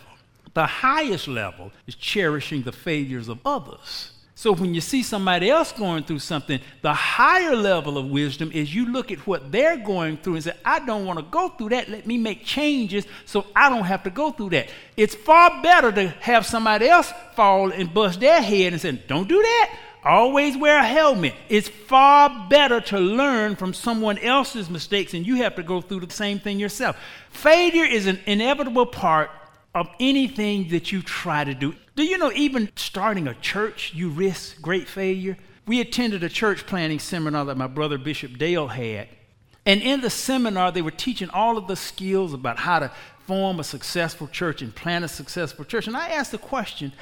The 0.54 0.66
highest 0.66 1.28
level 1.28 1.72
is 1.86 1.94
cherishing 1.94 2.62
the 2.62 2.72
failures 2.72 3.28
of 3.28 3.38
others. 3.44 4.12
So 4.42 4.52
when 4.52 4.74
you 4.74 4.80
see 4.80 5.04
somebody 5.04 5.50
else 5.50 5.70
going 5.70 6.02
through 6.02 6.18
something, 6.18 6.58
the 6.80 6.92
higher 6.92 7.54
level 7.54 7.96
of 7.96 8.10
wisdom 8.10 8.50
is 8.52 8.74
you 8.74 8.86
look 8.86 9.12
at 9.12 9.24
what 9.24 9.52
they're 9.52 9.76
going 9.76 10.16
through 10.16 10.34
and 10.34 10.42
say, 10.42 10.54
I 10.64 10.84
don't 10.84 11.06
want 11.06 11.20
to 11.20 11.24
go 11.26 11.50
through 11.50 11.68
that. 11.68 11.88
Let 11.88 12.08
me 12.08 12.18
make 12.18 12.44
changes 12.44 13.06
so 13.24 13.46
I 13.54 13.68
don't 13.68 13.84
have 13.84 14.02
to 14.02 14.10
go 14.10 14.32
through 14.32 14.50
that. 14.50 14.68
It's 14.96 15.14
far 15.14 15.62
better 15.62 15.92
to 15.92 16.08
have 16.08 16.44
somebody 16.44 16.88
else 16.88 17.12
fall 17.36 17.70
and 17.70 17.94
bust 17.94 18.18
their 18.18 18.42
head 18.42 18.72
and 18.72 18.82
say, 18.82 18.90
Don't 19.06 19.28
do 19.28 19.40
that. 19.40 19.78
Always 20.04 20.56
wear 20.56 20.78
a 20.78 20.84
helmet. 20.84 21.34
It's 21.48 21.68
far 21.68 22.48
better 22.48 22.80
to 22.80 22.98
learn 22.98 23.54
from 23.54 23.72
someone 23.72 24.18
else's 24.18 24.68
mistakes 24.68 25.14
and 25.14 25.24
you 25.24 25.36
have 25.36 25.54
to 25.56 25.62
go 25.62 25.80
through 25.80 26.00
the 26.00 26.12
same 26.12 26.40
thing 26.40 26.58
yourself. 26.58 26.96
Failure 27.30 27.84
is 27.84 28.06
an 28.06 28.18
inevitable 28.26 28.86
part 28.86 29.30
of 29.74 29.88
anything 30.00 30.68
that 30.70 30.90
you 30.90 31.02
try 31.02 31.44
to 31.44 31.54
do. 31.54 31.74
Do 31.94 32.04
you 32.04 32.18
know, 32.18 32.32
even 32.32 32.70
starting 32.74 33.28
a 33.28 33.34
church, 33.34 33.92
you 33.94 34.10
risk 34.10 34.60
great 34.60 34.88
failure? 34.88 35.38
We 35.66 35.80
attended 35.80 36.24
a 36.24 36.28
church 36.28 36.66
planning 36.66 36.98
seminar 36.98 37.44
that 37.44 37.56
my 37.56 37.68
brother 37.68 37.96
Bishop 37.96 38.38
Dale 38.38 38.66
had. 38.66 39.08
And 39.64 39.80
in 39.80 40.00
the 40.00 40.10
seminar, 40.10 40.72
they 40.72 40.82
were 40.82 40.90
teaching 40.90 41.30
all 41.30 41.56
of 41.56 41.68
the 41.68 41.76
skills 41.76 42.34
about 42.34 42.58
how 42.58 42.80
to 42.80 42.90
form 43.26 43.60
a 43.60 43.64
successful 43.64 44.26
church 44.26 44.62
and 44.62 44.74
plan 44.74 45.04
a 45.04 45.08
successful 45.08 45.64
church. 45.64 45.86
And 45.86 45.96
I 45.96 46.08
asked 46.08 46.32
the 46.32 46.38
question 46.38 46.92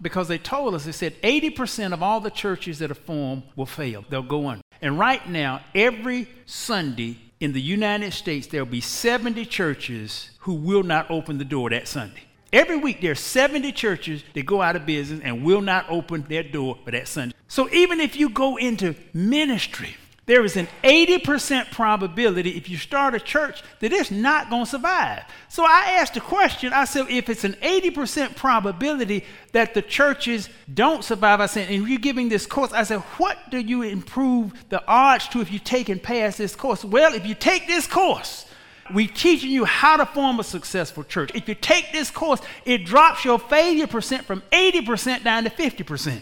because 0.00 0.28
they 0.28 0.38
told 0.38 0.74
us, 0.74 0.84
they 0.84 0.92
said 0.92 1.20
80% 1.22 1.92
of 1.92 2.02
all 2.02 2.20
the 2.20 2.30
churches 2.30 2.78
that 2.78 2.90
are 2.90 2.94
formed 2.94 3.42
will 3.56 3.66
fail. 3.66 4.04
They'll 4.08 4.22
go 4.22 4.48
under. 4.48 4.62
And 4.80 4.98
right 4.98 5.28
now, 5.28 5.60
every 5.74 6.28
Sunday 6.46 7.18
in 7.40 7.52
the 7.52 7.60
United 7.60 8.12
States, 8.12 8.46
there'll 8.46 8.66
be 8.66 8.80
70 8.80 9.44
churches 9.46 10.30
who 10.40 10.54
will 10.54 10.82
not 10.82 11.10
open 11.10 11.38
the 11.38 11.44
door 11.44 11.70
that 11.70 11.88
Sunday. 11.88 12.22
Every 12.52 12.76
week, 12.76 13.00
there 13.02 13.12
are 13.12 13.16
70 13.16 13.72
churches 13.72 14.24
that 14.34 14.46
go 14.46 14.62
out 14.62 14.74
of 14.74 14.86
business 14.86 15.20
and 15.22 15.44
will 15.44 15.60
not 15.60 15.84
open 15.90 16.24
their 16.28 16.42
door 16.42 16.78
for 16.84 16.92
that 16.92 17.06
Sunday. 17.06 17.34
So 17.46 17.68
even 17.70 18.00
if 18.00 18.16
you 18.16 18.30
go 18.30 18.56
into 18.56 18.94
ministry, 19.12 19.96
there 20.28 20.44
is 20.44 20.58
an 20.58 20.68
80% 20.84 21.70
probability 21.70 22.50
if 22.50 22.68
you 22.68 22.76
start 22.76 23.14
a 23.14 23.18
church 23.18 23.62
that 23.80 23.94
it's 23.94 24.10
not 24.10 24.50
going 24.50 24.66
to 24.66 24.70
survive. 24.70 25.22
So 25.48 25.64
I 25.64 25.96
asked 25.98 26.14
the 26.14 26.20
question 26.20 26.70
I 26.74 26.84
said, 26.84 27.06
if 27.08 27.30
it's 27.30 27.44
an 27.44 27.54
80% 27.54 28.36
probability 28.36 29.24
that 29.52 29.72
the 29.72 29.80
churches 29.80 30.50
don't 30.72 31.02
survive, 31.02 31.40
I 31.40 31.46
said, 31.46 31.70
and 31.70 31.88
you're 31.88 31.98
giving 31.98 32.28
this 32.28 32.44
course, 32.44 32.72
I 32.72 32.82
said, 32.82 33.00
what 33.16 33.38
do 33.50 33.58
you 33.58 33.80
improve 33.80 34.52
the 34.68 34.86
odds 34.86 35.28
to 35.28 35.40
if 35.40 35.50
you 35.50 35.58
take 35.58 35.88
and 35.88 36.00
pass 36.00 36.36
this 36.36 36.54
course? 36.54 36.84
Well, 36.84 37.14
if 37.14 37.24
you 37.24 37.34
take 37.34 37.66
this 37.66 37.86
course, 37.86 38.44
we're 38.92 39.08
teaching 39.08 39.50
you 39.50 39.64
how 39.64 39.96
to 39.96 40.04
form 40.04 40.40
a 40.40 40.44
successful 40.44 41.04
church. 41.04 41.30
If 41.34 41.48
you 41.48 41.54
take 41.54 41.90
this 41.92 42.10
course, 42.10 42.42
it 42.66 42.84
drops 42.84 43.24
your 43.24 43.38
failure 43.38 43.86
percent 43.86 44.26
from 44.26 44.42
80% 44.52 45.24
down 45.24 45.44
to 45.44 45.50
50%. 45.50 46.20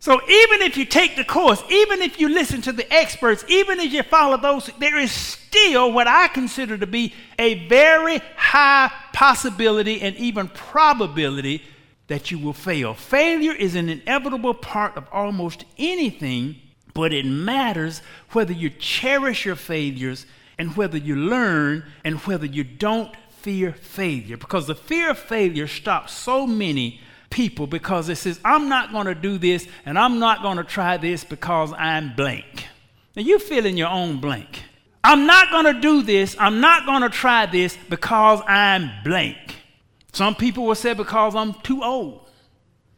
So 0.00 0.14
even 0.14 0.62
if 0.62 0.78
you 0.78 0.86
take 0.86 1.16
the 1.16 1.24
course, 1.24 1.62
even 1.68 2.00
if 2.00 2.18
you 2.18 2.30
listen 2.30 2.62
to 2.62 2.72
the 2.72 2.90
experts, 2.90 3.44
even 3.48 3.78
if 3.78 3.92
you 3.92 4.02
follow 4.02 4.38
those, 4.38 4.70
there 4.78 4.98
is 4.98 5.12
still 5.12 5.92
what 5.92 6.08
I 6.08 6.28
consider 6.28 6.78
to 6.78 6.86
be 6.86 7.12
a 7.38 7.68
very 7.68 8.22
high 8.34 8.90
possibility 9.12 10.00
and 10.00 10.16
even 10.16 10.48
probability 10.48 11.62
that 12.06 12.30
you 12.30 12.38
will 12.38 12.54
fail. 12.54 12.94
Failure 12.94 13.52
is 13.52 13.74
an 13.74 13.90
inevitable 13.90 14.54
part 14.54 14.96
of 14.96 15.06
almost 15.12 15.66
anything, 15.76 16.56
but 16.94 17.12
it 17.12 17.26
matters 17.26 18.00
whether 18.30 18.54
you 18.54 18.70
cherish 18.70 19.44
your 19.44 19.54
failures 19.54 20.24
and 20.56 20.76
whether 20.76 20.96
you 20.96 21.14
learn 21.14 21.84
and 22.04 22.16
whether 22.20 22.46
you 22.46 22.64
don't 22.64 23.14
fear 23.28 23.72
failure. 23.72 24.38
Because 24.38 24.66
the 24.66 24.74
fear 24.74 25.10
of 25.10 25.18
failure 25.18 25.66
stops 25.66 26.14
so 26.14 26.46
many 26.46 27.02
people 27.30 27.66
because 27.66 28.08
it 28.08 28.16
says, 28.16 28.38
I'm 28.44 28.68
not 28.68 28.92
going 28.92 29.06
to 29.06 29.14
do 29.14 29.38
this 29.38 29.66
and 29.86 29.98
I'm 29.98 30.18
not 30.18 30.42
going 30.42 30.58
to 30.58 30.64
try 30.64 30.96
this 30.96 31.24
because 31.24 31.72
I'm 31.72 32.14
blank. 32.14 32.66
Now 33.16 33.22
you 33.22 33.38
fill 33.38 33.66
in 33.66 33.76
your 33.76 33.88
own 33.88 34.20
blank. 34.20 34.64
I'm 35.02 35.26
not 35.26 35.50
going 35.50 35.64
to 35.72 35.80
do 35.80 36.02
this, 36.02 36.36
I'm 36.38 36.60
not 36.60 36.84
going 36.84 37.02
to 37.02 37.08
try 37.08 37.46
this 37.46 37.76
because 37.88 38.42
I'm 38.46 38.90
blank. 39.02 39.56
Some 40.12 40.34
people 40.34 40.66
will 40.66 40.74
say 40.74 40.92
because 40.92 41.34
I'm 41.34 41.54
too 41.54 41.82
old. 41.82 42.28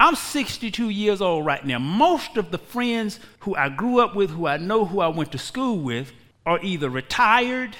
I'm 0.01 0.17
62 0.17 0.89
years 0.89 1.21
old 1.21 1.47
right 1.47 1.65
now. 1.65 1.79
Most 1.79 2.37
of 2.37 2.51
the 2.51 2.59
friends 2.59 3.21
who 3.41 3.55
I 3.55 3.69
grew 3.69 4.01
up 4.01 4.17
with, 4.17 4.31
who 4.31 4.49
I 4.49 4.57
know, 4.57 4.85
who 4.85 5.01
I 5.01 5.07
went 5.07 5.31
to 5.33 5.39
school 5.39 5.79
with, 5.79 6.12
are 6.45 6.59
either 6.61 6.91
retired, 6.91 7.77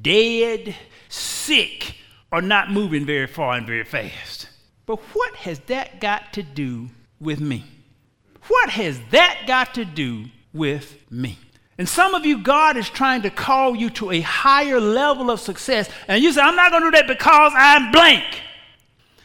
dead, 0.00 0.74
sick, 1.08 1.94
or 2.32 2.42
not 2.42 2.72
moving 2.72 3.06
very 3.06 3.28
far 3.28 3.54
and 3.56 3.64
very 3.64 3.84
fast. 3.84 4.48
But 4.92 5.00
what 5.14 5.34
has 5.36 5.58
that 5.68 6.02
got 6.02 6.34
to 6.34 6.42
do 6.42 6.90
with 7.18 7.40
me? 7.40 7.64
What 8.48 8.68
has 8.68 9.00
that 9.10 9.44
got 9.46 9.72
to 9.76 9.86
do 9.86 10.26
with 10.52 11.10
me? 11.10 11.38
And 11.78 11.88
some 11.88 12.14
of 12.14 12.26
you, 12.26 12.42
God 12.42 12.76
is 12.76 12.90
trying 12.90 13.22
to 13.22 13.30
call 13.30 13.74
you 13.74 13.88
to 13.88 14.10
a 14.10 14.20
higher 14.20 14.78
level 14.78 15.30
of 15.30 15.40
success. 15.40 15.88
And 16.08 16.22
you 16.22 16.30
say, 16.30 16.42
I'm 16.42 16.56
not 16.56 16.72
going 16.72 16.82
to 16.82 16.90
do 16.90 16.96
that 16.98 17.08
because 17.08 17.52
I'm 17.56 17.90
blank. 17.90 18.42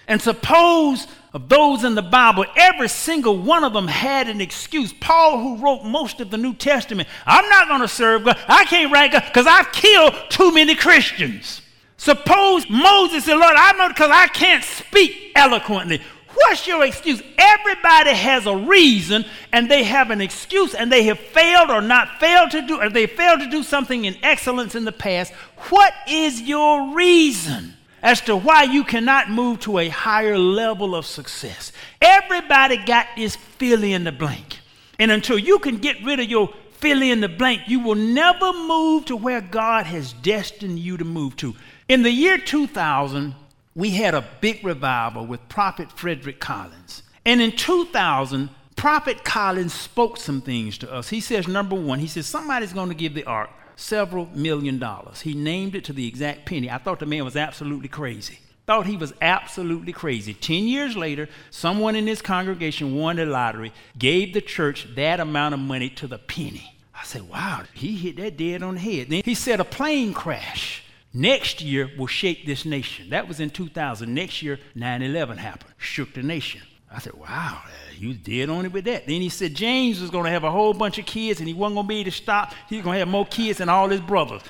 And 0.08 0.22
suppose 0.22 1.06
of 1.34 1.50
those 1.50 1.84
in 1.84 1.96
the 1.96 2.02
Bible, 2.02 2.46
every 2.56 2.88
single 2.88 3.38
one 3.38 3.66
of 3.66 3.74
them 3.74 3.90
had 3.90 4.30
an 4.30 4.40
excuse. 4.40 4.94
Paul, 4.94 5.38
who 5.38 5.58
wrote 5.58 5.84
most 5.84 6.22
of 6.22 6.32
the 6.32 6.38
New 6.38 6.54
Testament, 6.54 7.10
I'm 7.26 7.50
not 7.50 7.68
going 7.68 7.82
to 7.82 7.90
serve 7.90 8.24
God. 8.24 8.40
I 8.48 8.64
can't 8.64 8.90
write 8.90 9.12
God 9.12 9.26
because 9.26 9.48
I've 9.48 9.74
killed 9.74 10.16
too 10.30 10.54
many 10.54 10.76
Christians. 10.76 11.62
Suppose 11.98 12.70
Moses 12.70 13.26
said, 13.26 13.34
Lord, 13.34 13.56
I 13.58 13.74
know 13.74 13.90
because 13.90 14.12
I 14.12 14.28
can't 14.28 14.64
speak 14.64 15.27
eloquently. 15.38 16.02
What's 16.34 16.68
your 16.68 16.86
excuse? 16.86 17.22
Everybody 17.38 18.12
has 18.12 18.46
a 18.46 18.56
reason 18.56 19.26
and 19.52 19.72
they 19.72 19.84
have 19.84 20.12
an 20.12 20.22
excuse 20.22 20.76
and 20.76 20.92
they 20.92 21.04
have 21.04 21.20
failed 21.20 21.70
or 21.70 21.82
not 21.82 22.20
failed 22.20 22.52
to 22.52 22.62
do, 22.62 22.80
or 22.80 22.90
they 22.90 23.08
failed 23.08 23.40
to 23.40 23.50
do 23.50 23.64
something 23.64 24.06
in 24.06 24.16
excellence 24.24 24.76
in 24.76 24.86
the 24.86 24.92
past. 24.92 25.34
What 25.70 25.94
is 26.08 26.42
your 26.42 26.94
reason 26.94 27.74
as 28.04 28.22
to 28.22 28.36
why 28.36 28.64
you 28.64 28.84
cannot 28.84 29.32
move 29.32 29.62
to 29.62 29.80
a 29.80 29.90
higher 29.90 30.38
level 30.38 30.96
of 30.96 31.06
success? 31.06 31.72
Everybody 32.02 32.78
got 32.78 33.08
this 33.16 33.36
fill 33.36 33.84
in 33.84 34.04
the 34.04 34.12
blank. 34.12 34.60
And 35.00 35.12
until 35.12 35.40
you 35.40 35.60
can 35.60 35.78
get 35.78 36.04
rid 36.04 36.20
of 36.20 36.30
your 36.30 36.50
fill 36.74 37.02
in 37.02 37.22
the 37.22 37.30
blank, 37.30 37.62
you 37.68 37.80
will 37.80 37.96
never 37.96 38.54
move 38.54 39.06
to 39.06 39.16
where 39.16 39.42
God 39.42 39.88
has 39.88 40.14
destined 40.14 40.80
you 40.80 40.98
to 40.98 41.06
move 41.06 41.36
to. 41.38 41.56
In 41.88 42.04
the 42.04 42.12
year 42.12 42.38
2000, 42.38 43.34
we 43.78 43.92
had 43.92 44.16
a 44.16 44.28
big 44.42 44.66
revival 44.66 45.26
with 45.28 45.48
Prophet 45.50 45.92
Frederick 45.92 46.40
Collins. 46.40 47.04
And 47.24 47.40
in 47.40 47.52
2000, 47.52 48.50
Prophet 48.76 49.24
Collins 49.24 49.72
spoke 49.72 50.18
some 50.18 50.42
things 50.42 50.80
to 50.80 50.92
us. 50.92 51.10
He 51.10 51.22
says, 51.22 51.48
number 51.48 51.76
one, 51.76 52.00
he 52.00 52.08
says, 52.08 52.26
somebody's 52.26 52.74
going 52.74 52.90
to 52.90 52.96
give 52.96 53.14
the 53.14 53.24
ark 53.26 53.52
several 53.76 54.26
million 54.34 54.80
dollars. 54.80 55.22
He 55.22 55.36
named 55.36 55.76
it 55.76 55.84
to 55.86 55.94
the 55.94 56.08
exact 56.08 56.48
penny. 56.48 56.72
I 56.72 56.80
thought 56.80 57.00
the 57.00 57.06
man 57.06 57.24
was 57.24 57.36
absolutely 57.36 57.88
crazy. 57.88 58.40
Thought 58.66 58.88
he 58.88 58.98
was 58.98 59.14
absolutely 59.22 59.94
crazy. 59.94 60.34
Ten 60.34 60.64
years 60.64 60.98
later, 60.98 61.30
someone 61.52 61.96
in 61.96 62.08
his 62.08 62.22
congregation 62.24 62.96
won 62.96 63.18
the 63.18 63.28
lottery, 63.28 63.72
gave 63.96 64.34
the 64.34 64.42
church 64.42 64.88
that 64.96 65.20
amount 65.20 65.54
of 65.54 65.60
money 65.60 65.92
to 65.92 66.08
the 66.08 66.18
penny. 66.18 66.76
I 66.96 67.04
said, 67.04 67.30
wow, 67.30 67.62
he 67.76 67.96
hit 67.96 68.18
that 68.18 68.38
dead 68.38 68.64
on 68.64 68.74
the 68.74 68.82
head. 68.82 69.12
Then 69.12 69.22
he 69.24 69.36
said 69.36 69.60
a 69.60 69.66
plane 69.66 70.16
crash 70.16 70.82
next 71.18 71.62
year 71.62 71.90
will 71.98 72.08
shake 72.08 72.46
this 72.46 72.66
nation. 72.66 73.10
That 73.10 73.28
was 73.28 73.40
in 73.40 73.50
2000. 73.50 74.14
Next 74.14 74.42
year, 74.42 74.60
9 74.76 75.02
11 75.02 75.38
happened, 75.38 75.74
shook 75.78 76.14
the 76.14 76.24
nation. 76.24 76.62
I 76.92 77.00
said, 77.00 77.14
wow, 77.16 77.62
eh, 77.66 77.96
you 77.98 78.14
did 78.14 78.50
on 78.50 78.66
it 78.66 78.72
with 78.72 78.86
that. 78.86 79.08
Then 79.08 79.22
he 79.22 79.30
said 79.30 79.54
James 79.54 80.00
was 80.00 80.10
going 80.10 80.24
to 80.24 80.30
have 80.30 80.46
a 80.46 80.52
whole 80.52 80.74
bunch 80.74 80.98
of 80.98 81.06
kids 81.06 81.40
and 81.40 81.48
he 81.48 81.54
wasn't 81.54 81.76
going 81.76 81.86
to 81.86 81.90
be 81.90 82.00
able 82.00 82.12
to 82.12 82.18
stop. 82.18 82.54
He 82.70 82.78
was 82.78 82.86
going 82.86 82.96
to 82.96 83.00
have 83.00 83.08
more 83.10 83.26
kids 83.26 83.58
than 83.58 83.68
all 83.68 83.90
his 83.90 84.00
brothers. 84.02 84.42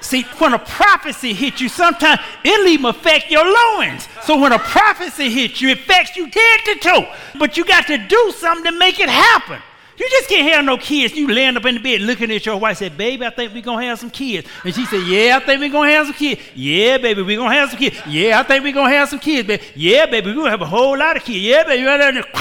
See, 0.00 0.22
when 0.38 0.54
a 0.54 0.58
prophecy 0.58 1.32
hits 1.34 1.60
you, 1.60 1.68
sometimes 1.68 2.20
it'll 2.44 2.68
even 2.68 2.86
affect 2.86 3.28
your 3.28 3.44
loins. 3.44 4.06
So 4.22 4.40
when 4.40 4.52
a 4.52 4.58
prophecy 4.58 5.30
hits 5.30 5.60
you, 5.60 5.70
it 5.70 5.80
affects 5.80 6.16
you 6.16 6.26
head 6.26 6.60
to 6.66 6.74
toe. 6.76 7.12
But 7.38 7.56
you 7.56 7.64
got 7.64 7.88
to 7.88 7.98
do 7.98 8.32
something 8.36 8.72
to 8.72 8.78
make 8.78 9.00
it 9.00 9.08
happen. 9.08 9.60
You 9.98 10.08
just 10.10 10.28
can't 10.28 10.52
have 10.52 10.64
no 10.64 10.76
kids. 10.76 11.14
You 11.14 11.26
laying 11.28 11.56
up 11.56 11.64
in 11.64 11.76
the 11.76 11.80
bed 11.80 12.02
looking 12.02 12.30
at 12.30 12.44
your 12.44 12.58
wife, 12.58 12.78
said, 12.78 12.98
Baby, 12.98 13.24
I 13.24 13.30
think 13.30 13.54
we're 13.54 13.62
to 13.62 13.76
have 13.76 13.98
some 13.98 14.10
kids. 14.10 14.46
And 14.62 14.74
she 14.74 14.84
said, 14.86 15.02
Yeah, 15.06 15.38
I 15.40 15.44
think 15.44 15.60
we're 15.60 15.70
to 15.70 15.90
have 15.90 16.06
some 16.06 16.14
kids. 16.14 16.40
Yeah, 16.54 16.98
baby, 16.98 17.22
we're 17.22 17.38
to 17.38 17.48
have 17.48 17.70
some 17.70 17.78
kids. 17.78 17.98
Yeah, 18.06 18.40
I 18.40 18.42
think 18.42 18.62
we're 18.62 18.74
to 18.74 18.84
have 18.84 19.08
some 19.08 19.18
kids, 19.18 19.48
baby. 19.48 19.64
Yeah, 19.74 20.06
baby, 20.06 20.34
we're 20.34 20.44
to 20.44 20.50
have 20.50 20.60
a 20.60 20.66
whole 20.66 20.98
lot 20.98 21.16
of 21.16 21.24
kids. 21.24 21.40
Yeah, 21.40 21.64
baby. 21.64 22.22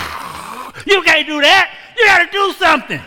You 0.85 1.01
can't 1.01 1.25
do 1.25 1.41
that. 1.41 1.73
You 1.97 2.05
got 2.05 2.19
to 2.25 2.31
do 2.31 2.51
something. 2.53 3.01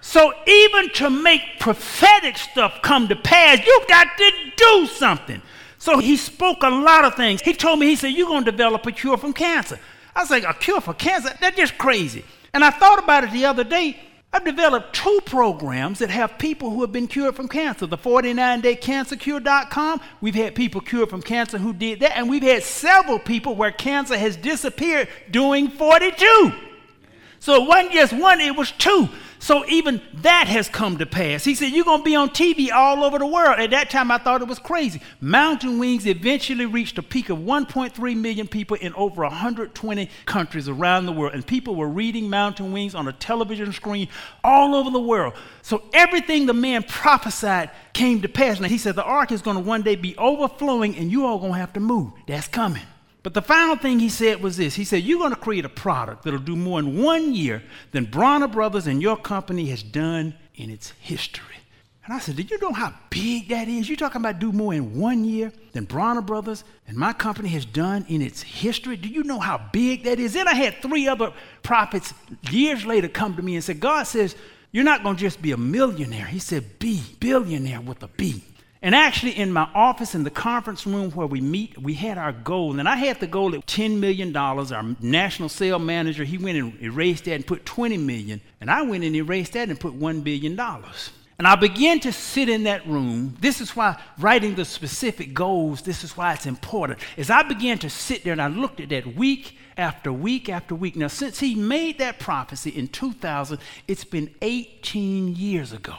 So 0.00 0.34
even 0.46 0.90
to 0.94 1.10
make 1.10 1.60
prophetic 1.60 2.36
stuff 2.36 2.80
come 2.82 3.08
to 3.08 3.16
pass, 3.16 3.64
you've 3.64 3.88
got 3.88 4.08
to 4.18 4.32
do 4.56 4.86
something. 4.86 5.40
So 5.78 5.98
he 5.98 6.16
spoke 6.16 6.62
a 6.64 6.68
lot 6.68 7.04
of 7.04 7.14
things. 7.14 7.40
He 7.40 7.54
told 7.54 7.78
me, 7.78 7.86
he 7.86 7.96
said, 7.96 8.08
You're 8.08 8.28
to 8.44 8.50
develop 8.50 8.84
a 8.86 8.92
cure 8.92 9.16
from 9.16 9.32
cancer. 9.32 9.78
I 10.14 10.20
was 10.20 10.30
like, 10.30 10.44
A 10.44 10.54
cure 10.54 10.80
for 10.80 10.92
cancer? 10.92 11.30
That's 11.40 11.56
just 11.56 11.78
crazy. 11.78 12.24
And 12.54 12.64
I 12.64 12.70
thought 12.70 13.02
about 13.02 13.24
it 13.24 13.32
the 13.32 13.46
other 13.46 13.64
day. 13.64 13.98
I've 14.34 14.44
developed 14.44 14.94
two 14.94 15.20
programs 15.26 15.98
that 15.98 16.08
have 16.08 16.38
people 16.38 16.70
who 16.70 16.80
have 16.80 16.92
been 16.92 17.06
cured 17.06 17.36
from 17.36 17.48
cancer. 17.48 17.86
The 17.86 17.98
49daycancercure.com, 17.98 20.00
we've 20.22 20.34
had 20.34 20.54
people 20.54 20.80
cured 20.80 21.10
from 21.10 21.20
cancer 21.20 21.58
who 21.58 21.74
did 21.74 22.00
that, 22.00 22.16
and 22.16 22.30
we've 22.30 22.42
had 22.42 22.62
several 22.62 23.18
people 23.18 23.54
where 23.54 23.70
cancer 23.70 24.16
has 24.16 24.36
disappeared 24.36 25.08
doing 25.30 25.68
42. 25.68 26.54
So 27.40 27.62
it 27.62 27.68
wasn't 27.68 27.92
just 27.92 28.14
one, 28.14 28.40
it 28.40 28.56
was 28.56 28.72
two. 28.72 29.10
So 29.42 29.66
even 29.66 30.00
that 30.18 30.46
has 30.46 30.68
come 30.68 30.98
to 30.98 31.04
pass. 31.04 31.42
He 31.42 31.56
said, 31.56 31.72
You're 31.72 31.84
going 31.84 31.98
to 31.98 32.04
be 32.04 32.14
on 32.14 32.30
TV 32.30 32.70
all 32.70 33.02
over 33.02 33.18
the 33.18 33.26
world. 33.26 33.58
At 33.58 33.70
that 33.72 33.90
time, 33.90 34.12
I 34.12 34.18
thought 34.18 34.40
it 34.40 34.46
was 34.46 34.60
crazy. 34.60 35.00
Mountain 35.20 35.80
Wings 35.80 36.06
eventually 36.06 36.64
reached 36.64 36.96
a 36.98 37.02
peak 37.02 37.28
of 37.28 37.38
1.3 37.38 38.16
million 38.16 38.46
people 38.46 38.76
in 38.76 38.94
over 38.94 39.22
120 39.22 40.08
countries 40.26 40.68
around 40.68 41.06
the 41.06 41.12
world. 41.12 41.34
And 41.34 41.44
people 41.44 41.74
were 41.74 41.88
reading 41.88 42.30
Mountain 42.30 42.70
Wings 42.70 42.94
on 42.94 43.08
a 43.08 43.12
television 43.12 43.72
screen 43.72 44.06
all 44.44 44.76
over 44.76 44.90
the 44.90 45.00
world. 45.00 45.34
So 45.62 45.82
everything 45.92 46.46
the 46.46 46.54
man 46.54 46.84
prophesied 46.84 47.70
came 47.94 48.22
to 48.22 48.28
pass. 48.28 48.60
Now, 48.60 48.68
he 48.68 48.78
said, 48.78 48.94
The 48.94 49.02
ark 49.02 49.32
is 49.32 49.42
going 49.42 49.56
to 49.56 49.62
one 49.64 49.82
day 49.82 49.96
be 49.96 50.16
overflowing, 50.18 50.94
and 50.94 51.10
you 51.10 51.26
all 51.26 51.40
going 51.40 51.54
to 51.54 51.58
have 51.58 51.72
to 51.72 51.80
move. 51.80 52.12
That's 52.28 52.46
coming. 52.46 52.82
But 53.22 53.34
the 53.34 53.42
final 53.42 53.76
thing 53.76 54.00
he 54.00 54.08
said 54.08 54.42
was 54.42 54.56
this. 54.56 54.74
He 54.74 54.84
said, 54.84 55.02
You're 55.04 55.18
going 55.18 55.30
to 55.30 55.36
create 55.36 55.64
a 55.64 55.68
product 55.68 56.24
that'll 56.24 56.40
do 56.40 56.56
more 56.56 56.78
in 56.80 57.00
one 57.00 57.34
year 57.34 57.62
than 57.92 58.04
Bronner 58.04 58.48
Brothers 58.48 58.86
and 58.86 59.00
your 59.00 59.16
company 59.16 59.66
has 59.66 59.82
done 59.82 60.34
in 60.56 60.70
its 60.70 60.90
history. 61.00 61.56
And 62.04 62.12
I 62.12 62.18
said, 62.18 62.34
Did 62.34 62.50
you 62.50 62.58
know 62.60 62.72
how 62.72 62.92
big 63.10 63.48
that 63.48 63.68
is? 63.68 63.88
You're 63.88 63.96
talking 63.96 64.20
about 64.20 64.40
do 64.40 64.50
more 64.50 64.74
in 64.74 64.98
one 64.98 65.24
year 65.24 65.52
than 65.70 65.84
Bronner 65.84 66.20
Brothers 66.20 66.64
and 66.88 66.96
my 66.96 67.12
company 67.12 67.48
has 67.50 67.64
done 67.64 68.04
in 68.08 68.22
its 68.22 68.42
history? 68.42 68.96
Do 68.96 69.08
you 69.08 69.22
know 69.22 69.38
how 69.38 69.60
big 69.72 70.02
that 70.04 70.18
is? 70.18 70.32
Then 70.32 70.48
I 70.48 70.54
had 70.54 70.82
three 70.82 71.06
other 71.06 71.32
prophets 71.62 72.12
years 72.50 72.84
later 72.84 73.06
come 73.06 73.36
to 73.36 73.42
me 73.42 73.54
and 73.54 73.62
say, 73.62 73.74
God 73.74 74.02
says, 74.04 74.34
You're 74.72 74.82
not 74.82 75.04
going 75.04 75.14
to 75.14 75.20
just 75.20 75.40
be 75.40 75.52
a 75.52 75.56
millionaire. 75.56 76.26
He 76.26 76.40
said, 76.40 76.80
Be 76.80 77.00
billionaire 77.20 77.80
with 77.80 78.02
a 78.02 78.08
B. 78.08 78.42
And 78.84 78.96
actually, 78.96 79.38
in 79.38 79.52
my 79.52 79.68
office, 79.74 80.16
in 80.16 80.24
the 80.24 80.30
conference 80.30 80.84
room 80.84 81.12
where 81.12 81.26
we 81.26 81.40
meet, 81.40 81.80
we 81.80 81.94
had 81.94 82.18
our 82.18 82.32
goal. 82.32 82.80
And 82.80 82.88
I 82.88 82.96
had 82.96 83.20
the 83.20 83.28
goal 83.28 83.54
at 83.54 83.64
$10 83.64 83.98
million. 83.98 84.36
Our 84.36 84.96
national 85.00 85.48
sale 85.48 85.78
manager, 85.78 86.24
he 86.24 86.36
went 86.36 86.58
and 86.58 86.82
erased 86.82 87.26
that 87.26 87.34
and 87.34 87.46
put 87.46 87.64
20 87.64 87.96
million. 87.98 88.40
And 88.60 88.68
I 88.68 88.82
went 88.82 89.04
and 89.04 89.14
erased 89.14 89.52
that 89.52 89.68
and 89.68 89.78
put 89.78 89.98
$1 89.98 90.24
billion. 90.24 90.58
And 91.38 91.46
I 91.46 91.54
began 91.54 92.00
to 92.00 92.12
sit 92.12 92.48
in 92.48 92.64
that 92.64 92.86
room. 92.86 93.36
This 93.40 93.60
is 93.60 93.74
why 93.74 94.00
writing 94.18 94.56
the 94.56 94.64
specific 94.64 95.32
goals, 95.32 95.82
this 95.82 96.02
is 96.02 96.16
why 96.16 96.34
it's 96.34 96.46
important. 96.46 96.98
As 97.16 97.30
I 97.30 97.44
began 97.44 97.78
to 97.78 97.90
sit 97.90 98.24
there 98.24 98.32
and 98.32 98.42
I 98.42 98.48
looked 98.48 98.80
at 98.80 98.88
that 98.88 99.16
week 99.16 99.56
after 99.76 100.12
week 100.12 100.48
after 100.48 100.74
week. 100.74 100.96
Now, 100.96 101.08
since 101.08 101.38
he 101.38 101.54
made 101.54 101.98
that 101.98 102.18
prophecy 102.18 102.70
in 102.70 102.88
2000, 102.88 103.58
it's 103.86 104.04
been 104.04 104.34
18 104.42 105.36
years 105.36 105.72
ago. 105.72 105.94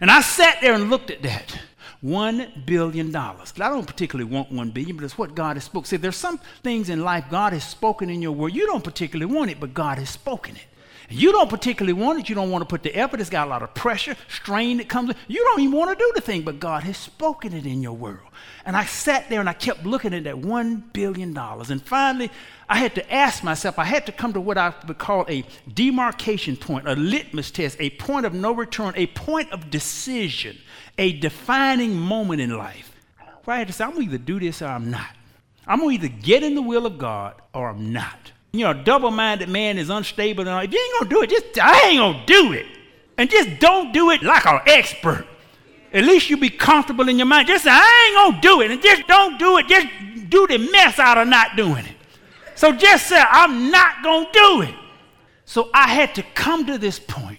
And 0.00 0.10
I 0.10 0.22
sat 0.22 0.60
there 0.60 0.74
and 0.74 0.88
looked 0.88 1.10
at 1.10 1.22
that. 1.22 1.58
$1 2.04 2.66
billion. 2.66 3.14
I 3.14 3.44
don't 3.56 3.86
particularly 3.86 4.30
want 4.30 4.50
1 4.50 4.70
billion, 4.70 4.96
but 4.96 5.04
it's 5.04 5.18
what 5.18 5.34
God 5.34 5.56
has 5.56 5.64
spoken. 5.64 5.86
See, 5.86 5.96
there's 5.96 6.16
some 6.16 6.38
things 6.62 6.88
in 6.88 7.02
life 7.02 7.26
God 7.30 7.52
has 7.52 7.64
spoken 7.64 8.08
in 8.08 8.22
your 8.22 8.32
word. 8.32 8.54
You 8.54 8.66
don't 8.66 8.82
particularly 8.84 9.32
want 9.34 9.50
it, 9.50 9.60
but 9.60 9.74
God 9.74 9.98
has 9.98 10.08
spoken 10.08 10.56
it. 10.56 10.62
You 11.12 11.32
don't 11.32 11.50
particularly 11.50 11.92
want 11.92 12.20
it. 12.20 12.28
You 12.28 12.36
don't 12.36 12.50
want 12.50 12.62
to 12.62 12.66
put 12.66 12.84
the 12.84 12.94
effort. 12.94 13.20
It's 13.20 13.28
got 13.28 13.48
a 13.48 13.50
lot 13.50 13.64
of 13.64 13.74
pressure, 13.74 14.14
strain 14.28 14.76
that 14.76 14.88
comes. 14.88 15.12
You 15.26 15.42
don't 15.42 15.60
even 15.60 15.76
want 15.76 15.90
to 15.90 16.02
do 16.02 16.12
the 16.14 16.20
thing, 16.20 16.42
but 16.42 16.60
God 16.60 16.84
has 16.84 16.96
spoken 16.96 17.52
it 17.52 17.66
in 17.66 17.82
your 17.82 17.94
world. 17.94 18.28
And 18.64 18.76
I 18.76 18.84
sat 18.84 19.28
there 19.28 19.40
and 19.40 19.48
I 19.48 19.54
kept 19.54 19.84
looking 19.84 20.14
at 20.14 20.22
that 20.24 20.36
$1 20.36 20.92
billion. 20.92 21.36
And 21.36 21.82
finally, 21.82 22.30
I 22.68 22.78
had 22.78 22.94
to 22.94 23.12
ask 23.12 23.42
myself, 23.42 23.76
I 23.76 23.84
had 23.84 24.06
to 24.06 24.12
come 24.12 24.32
to 24.34 24.40
what 24.40 24.56
I 24.56 24.72
would 24.86 24.98
call 24.98 25.26
a 25.28 25.44
demarcation 25.74 26.56
point, 26.56 26.86
a 26.86 26.94
litmus 26.94 27.50
test, 27.50 27.76
a 27.80 27.90
point 27.90 28.24
of 28.24 28.32
no 28.32 28.52
return, 28.52 28.94
a 28.96 29.08
point 29.08 29.50
of 29.50 29.68
decision, 29.68 30.58
a 31.00 31.14
defining 31.14 31.96
moment 31.96 32.42
in 32.42 32.56
life. 32.56 32.94
Where 33.44 33.56
I 33.56 33.58
had 33.58 33.68
to 33.68 33.72
say, 33.72 33.84
I'm 33.84 33.92
going 33.92 34.06
to 34.06 34.14
either 34.14 34.22
do 34.22 34.38
this 34.38 34.60
or 34.60 34.66
I'm 34.66 34.90
not. 34.90 35.16
I'm 35.66 35.80
going 35.80 35.98
to 35.98 36.04
either 36.04 36.14
get 36.22 36.42
in 36.42 36.54
the 36.54 36.62
will 36.62 36.84
of 36.84 36.98
God 36.98 37.34
or 37.54 37.70
I'm 37.70 37.90
not. 37.90 38.32
You 38.52 38.64
know, 38.64 38.72
a 38.72 38.74
double 38.74 39.10
minded 39.10 39.48
man 39.48 39.78
is 39.78 39.88
unstable. 39.88 40.46
And. 40.46 40.64
If 40.64 40.72
you 40.72 40.78
ain't 40.78 41.00
going 41.00 41.08
to 41.08 41.14
do 41.16 41.22
it, 41.22 41.30
just, 41.30 41.58
I 41.58 41.88
ain't 41.88 41.98
going 41.98 42.20
to 42.20 42.26
do 42.26 42.52
it. 42.52 42.66
And 43.16 43.30
just 43.30 43.58
don't 43.60 43.92
do 43.92 44.10
it 44.10 44.22
like 44.22 44.44
an 44.44 44.60
expert. 44.66 45.26
At 45.92 46.04
least 46.04 46.28
you 46.28 46.36
be 46.36 46.50
comfortable 46.50 47.08
in 47.08 47.16
your 47.16 47.26
mind. 47.26 47.48
Just 47.48 47.64
say, 47.64 47.70
I 47.72 48.06
ain't 48.06 48.42
going 48.42 48.42
to 48.42 48.48
do 48.48 48.60
it. 48.60 48.70
And 48.70 48.82
just 48.82 49.08
don't 49.08 49.38
do 49.38 49.56
it. 49.56 49.68
Just 49.68 49.86
do 50.28 50.46
the 50.46 50.58
mess 50.58 50.98
out 50.98 51.16
of 51.16 51.28
not 51.28 51.56
doing 51.56 51.86
it. 51.86 51.96
So 52.54 52.72
just 52.72 53.08
say, 53.08 53.22
I'm 53.26 53.70
not 53.70 54.02
going 54.02 54.26
to 54.26 54.32
do 54.32 54.62
it. 54.62 54.74
So 55.46 55.70
I 55.72 55.88
had 55.88 56.14
to 56.16 56.22
come 56.34 56.66
to 56.66 56.76
this 56.76 56.98
point. 56.98 57.29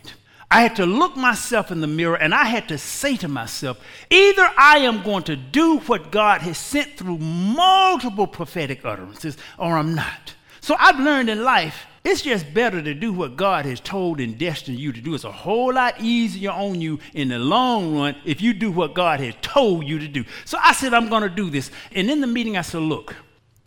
I 0.52 0.64
had 0.64 0.76
to 0.76 0.86
look 0.86 1.16
myself 1.16 1.72
in 1.72 1.80
the 1.80 1.88
mirror 1.88 2.18
and 2.18 2.36
I 2.36 2.44
had 2.44 2.68
to 2.68 2.78
say 2.78 3.16
to 3.18 3.30
myself, 3.30 3.80
either 4.10 4.52
I 4.58 4.80
am 4.80 5.02
going 5.02 5.24
to 5.24 5.38
do 5.38 5.80
what 5.80 6.12
God 6.12 6.42
has 6.42 6.58
sent 6.58 6.98
through 6.98 7.20
multiple 7.20 8.28
prophetic 8.28 8.84
utterances 8.84 9.38
or 9.58 9.78
I'm 9.78 9.96
not. 9.96 10.36
So 10.60 10.76
I've 10.78 11.00
learned 11.00 11.30
in 11.30 11.46
life, 11.46 11.86
it's 12.04 12.22
just 12.22 12.54
better 12.54 12.82
to 12.82 12.94
do 12.94 13.14
what 13.14 13.38
God 13.38 13.66
has 13.66 13.80
told 13.80 14.20
and 14.20 14.38
destined 14.38 14.78
you 14.78 14.92
to 14.92 15.00
do. 15.00 15.16
It's 15.16 15.24
a 15.24 15.32
whole 15.32 15.74
lot 15.74 16.02
easier 16.02 16.52
on 16.52 16.82
you 16.82 17.00
in 17.14 17.30
the 17.30 17.40
long 17.40 17.98
run 17.98 18.18
if 18.26 18.42
you 18.42 18.54
do 18.54 18.72
what 18.72 18.94
God 18.94 19.22
has 19.22 19.36
told 19.42 19.88
you 19.88 20.00
to 20.00 20.08
do. 20.08 20.26
So 20.44 20.58
I 20.62 20.74
said, 20.74 20.94
I'm 20.94 21.08
going 21.08 21.24
to 21.24 21.30
do 21.30 21.50
this. 21.50 21.72
And 21.94 22.12
in 22.12 22.20
the 22.20 22.28
meeting, 22.28 22.58
I 22.58 22.62
said, 22.62 22.82
look, 22.82 23.16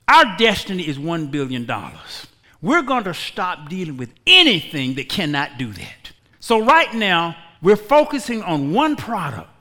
our 0.07 0.37
destiny 0.37 0.87
is 0.87 0.99
$1 0.99 1.31
billion. 1.31 1.67
We're 2.61 2.83
going 2.83 3.05
to 3.05 3.14
stop 3.14 3.71
dealing 3.71 3.97
with 3.97 4.11
anything 4.26 4.95
that 4.97 5.09
cannot 5.09 5.57
do 5.57 5.73
that. 5.73 6.13
So 6.45 6.63
right 6.63 6.93
now, 6.93 7.39
we're 7.63 7.75
focusing 7.75 8.43
on 8.43 8.75
one 8.75 8.97
product 8.97 9.55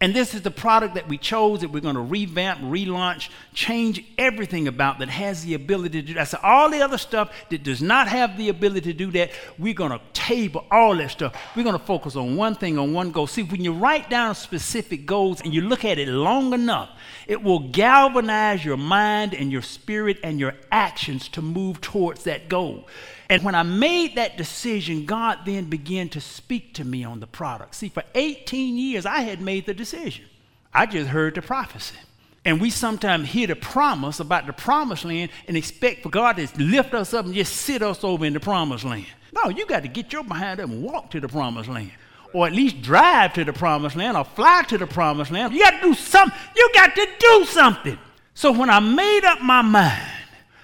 and 0.00 0.14
this 0.14 0.32
is 0.32 0.42
the 0.42 0.50
product 0.50 0.94
that 0.94 1.08
we 1.08 1.18
chose 1.18 1.62
that 1.62 1.70
we're 1.70 1.80
going 1.80 1.96
to 1.96 2.00
revamp, 2.00 2.60
relaunch, 2.60 3.30
change 3.52 4.04
everything 4.16 4.68
about 4.68 5.00
that 5.00 5.08
has 5.08 5.44
the 5.44 5.54
ability 5.54 6.02
to 6.02 6.06
do 6.06 6.14
that. 6.14 6.28
So 6.28 6.38
all 6.40 6.70
the 6.70 6.82
other 6.82 6.98
stuff 6.98 7.32
that 7.50 7.64
does 7.64 7.82
not 7.82 8.06
have 8.06 8.36
the 8.36 8.48
ability 8.48 8.92
to 8.92 8.96
do 8.96 9.10
that, 9.12 9.32
we're 9.58 9.74
going 9.74 9.90
to 9.90 10.00
table 10.12 10.64
all 10.70 10.96
that 10.96 11.10
stuff. 11.10 11.34
We're 11.56 11.64
going 11.64 11.78
to 11.78 11.84
focus 11.84 12.14
on 12.14 12.36
one 12.36 12.54
thing, 12.54 12.78
on 12.78 12.92
one 12.92 13.10
goal. 13.10 13.26
See, 13.26 13.42
when 13.42 13.64
you 13.64 13.72
write 13.72 14.08
down 14.08 14.36
specific 14.36 15.04
goals 15.04 15.40
and 15.40 15.52
you 15.52 15.62
look 15.62 15.84
at 15.84 15.98
it 15.98 16.06
long 16.06 16.52
enough, 16.52 16.90
it 17.26 17.42
will 17.42 17.68
galvanize 17.70 18.64
your 18.64 18.76
mind 18.76 19.34
and 19.34 19.50
your 19.50 19.62
spirit 19.62 20.18
and 20.22 20.38
your 20.38 20.54
actions 20.70 21.28
to 21.30 21.42
move 21.42 21.80
towards 21.80 22.22
that 22.22 22.48
goal. 22.48 22.86
And 23.30 23.42
when 23.42 23.54
I 23.54 23.62
made 23.62 24.16
that 24.16 24.38
decision, 24.38 25.04
God 25.04 25.40
then 25.44 25.64
began 25.64 26.08
to 26.10 26.20
speak 26.20 26.74
to 26.74 26.84
me 26.84 27.04
on 27.04 27.20
the 27.20 27.26
product. 27.26 27.74
See, 27.74 27.90
for 27.90 28.02
18 28.14 28.76
years, 28.76 29.04
I 29.04 29.20
had 29.20 29.40
made 29.40 29.66
the 29.66 29.74
decision. 29.74 30.24
I 30.72 30.86
just 30.86 31.08
heard 31.08 31.34
the 31.34 31.42
prophecy. 31.42 31.96
And 32.44 32.60
we 32.60 32.70
sometimes 32.70 33.28
hear 33.28 33.46
the 33.46 33.56
promise 33.56 34.20
about 34.20 34.46
the 34.46 34.54
promised 34.54 35.04
land 35.04 35.30
and 35.46 35.56
expect 35.56 36.02
for 36.02 36.08
God 36.08 36.36
to 36.36 36.48
lift 36.56 36.94
us 36.94 37.12
up 37.12 37.26
and 37.26 37.34
just 37.34 37.54
sit 37.54 37.82
us 37.82 38.02
over 38.02 38.24
in 38.24 38.32
the 38.32 38.40
promised 38.40 38.84
land. 38.84 39.06
No, 39.34 39.50
you 39.50 39.66
got 39.66 39.82
to 39.82 39.88
get 39.88 40.12
your 40.12 40.24
behind 40.24 40.58
up 40.60 40.70
and 40.70 40.82
walk 40.82 41.10
to 41.10 41.20
the 41.20 41.28
promised 41.28 41.68
land. 41.68 41.92
Or 42.32 42.46
at 42.46 42.52
least 42.54 42.80
drive 42.80 43.34
to 43.34 43.44
the 43.44 43.52
promised 43.52 43.96
land 43.96 44.16
or 44.16 44.24
fly 44.24 44.62
to 44.68 44.78
the 44.78 44.86
promised 44.86 45.30
land. 45.30 45.52
You 45.52 45.60
got 45.60 45.82
to 45.82 45.88
do 45.88 45.94
something. 45.94 46.38
You 46.56 46.70
got 46.72 46.94
to 46.94 47.06
do 47.18 47.44
something. 47.44 47.98
So 48.32 48.52
when 48.52 48.70
I 48.70 48.80
made 48.80 49.24
up 49.24 49.42
my 49.42 49.60
mind, 49.60 50.12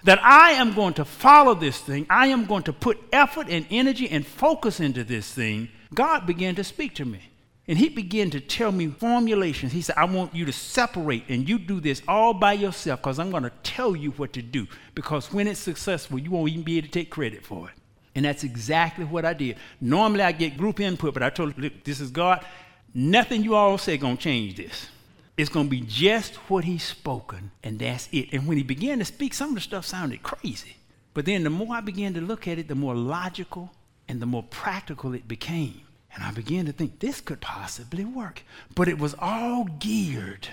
that 0.04 0.22
I 0.24 0.52
am 0.52 0.74
going 0.74 0.94
to 0.94 1.04
follow 1.04 1.54
this 1.54 1.78
thing, 1.78 2.06
I 2.08 2.28
am 2.28 2.44
going 2.44 2.62
to 2.64 2.72
put 2.72 2.98
effort 3.12 3.48
and 3.48 3.66
energy 3.70 4.08
and 4.08 4.26
focus 4.26 4.80
into 4.80 5.02
this 5.02 5.32
thing, 5.32 5.68
God 5.92 6.26
began 6.26 6.54
to 6.56 6.64
speak 6.64 6.94
to 6.96 7.04
me. 7.04 7.20
And 7.66 7.78
he 7.78 7.88
began 7.88 8.30
to 8.30 8.40
tell 8.40 8.70
me 8.70 8.88
formulations. 8.88 9.72
He 9.72 9.80
said, 9.80 9.96
I 9.96 10.04
want 10.04 10.34
you 10.34 10.44
to 10.44 10.52
separate 10.52 11.24
and 11.30 11.48
you 11.48 11.58
do 11.58 11.80
this 11.80 12.02
all 12.06 12.34
by 12.34 12.52
yourself 12.52 13.00
because 13.00 13.18
I'm 13.18 13.30
going 13.30 13.44
to 13.44 13.52
tell 13.62 13.96
you 13.96 14.10
what 14.12 14.34
to 14.34 14.42
do. 14.42 14.66
Because 14.94 15.32
when 15.32 15.48
it's 15.48 15.60
successful, 15.60 16.18
you 16.18 16.30
won't 16.30 16.50
even 16.50 16.62
be 16.62 16.76
able 16.76 16.88
to 16.88 16.92
take 16.92 17.08
credit 17.08 17.44
for 17.44 17.70
it. 17.70 17.74
And 18.14 18.26
that's 18.26 18.44
exactly 18.44 19.06
what 19.06 19.24
I 19.24 19.32
did. 19.32 19.56
Normally 19.80 20.22
I 20.22 20.32
get 20.32 20.58
group 20.58 20.78
input, 20.78 21.14
but 21.14 21.22
I 21.22 21.30
told 21.30 21.56
you, 21.56 21.70
this 21.84 22.00
is 22.00 22.10
God. 22.10 22.44
Nothing 22.92 23.42
you 23.42 23.54
all 23.54 23.78
say 23.78 23.96
going 23.96 24.18
to 24.18 24.22
change 24.22 24.56
this. 24.56 24.88
It's 25.36 25.50
going 25.50 25.66
to 25.66 25.70
be 25.70 25.80
just 25.80 26.36
what 26.48 26.64
he's 26.64 26.84
spoken, 26.84 27.50
and 27.62 27.78
that's 27.78 28.08
it. 28.12 28.32
And 28.32 28.46
when 28.46 28.56
he 28.56 28.62
began 28.62 29.00
to 29.00 29.04
speak, 29.04 29.34
some 29.34 29.50
of 29.50 29.54
the 29.56 29.60
stuff 29.60 29.84
sounded 29.84 30.22
crazy. 30.22 30.76
But 31.12 31.26
then 31.26 31.44
the 31.44 31.50
more 31.50 31.76
I 31.76 31.80
began 31.80 32.14
to 32.14 32.20
look 32.20 32.46
at 32.46 32.58
it, 32.58 32.68
the 32.68 32.74
more 32.74 32.94
logical 32.94 33.72
and 34.08 34.20
the 34.20 34.26
more 34.26 34.42
practical 34.42 35.14
it 35.14 35.26
became. 35.26 35.80
And 36.14 36.22
I 36.22 36.30
began 36.30 36.66
to 36.66 36.72
think 36.72 36.98
this 37.00 37.20
could 37.20 37.40
possibly 37.40 38.04
work. 38.04 38.42
But 38.74 38.88
it 38.88 38.98
was 38.98 39.14
all 39.18 39.64
geared 39.64 40.48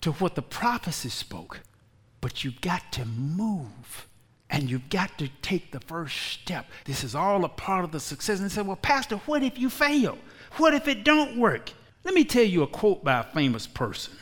to 0.00 0.12
what 0.12 0.34
the 0.34 0.42
prophecy 0.42 1.10
spoke. 1.10 1.60
But 2.20 2.44
you've 2.44 2.60
got 2.60 2.92
to 2.92 3.04
move. 3.04 4.06
And 4.48 4.70
you've 4.70 4.88
got 4.88 5.18
to 5.18 5.28
take 5.42 5.72
the 5.72 5.80
first 5.80 6.16
step. 6.16 6.66
This 6.84 7.02
is 7.02 7.14
all 7.14 7.44
a 7.44 7.48
part 7.48 7.84
of 7.84 7.92
the 7.92 8.00
success. 8.00 8.40
And 8.40 8.52
said, 8.52 8.66
Well, 8.66 8.76
Pastor, 8.76 9.16
what 9.26 9.42
if 9.42 9.58
you 9.58 9.68
fail? 9.68 10.16
What 10.56 10.74
if 10.74 10.86
it 10.86 11.04
don't 11.04 11.38
work? 11.38 11.70
Let 12.04 12.14
me 12.14 12.24
tell 12.24 12.44
you 12.44 12.62
a 12.62 12.66
quote 12.66 13.02
by 13.02 13.20
a 13.20 13.24
famous 13.24 13.66
person, 13.66 14.14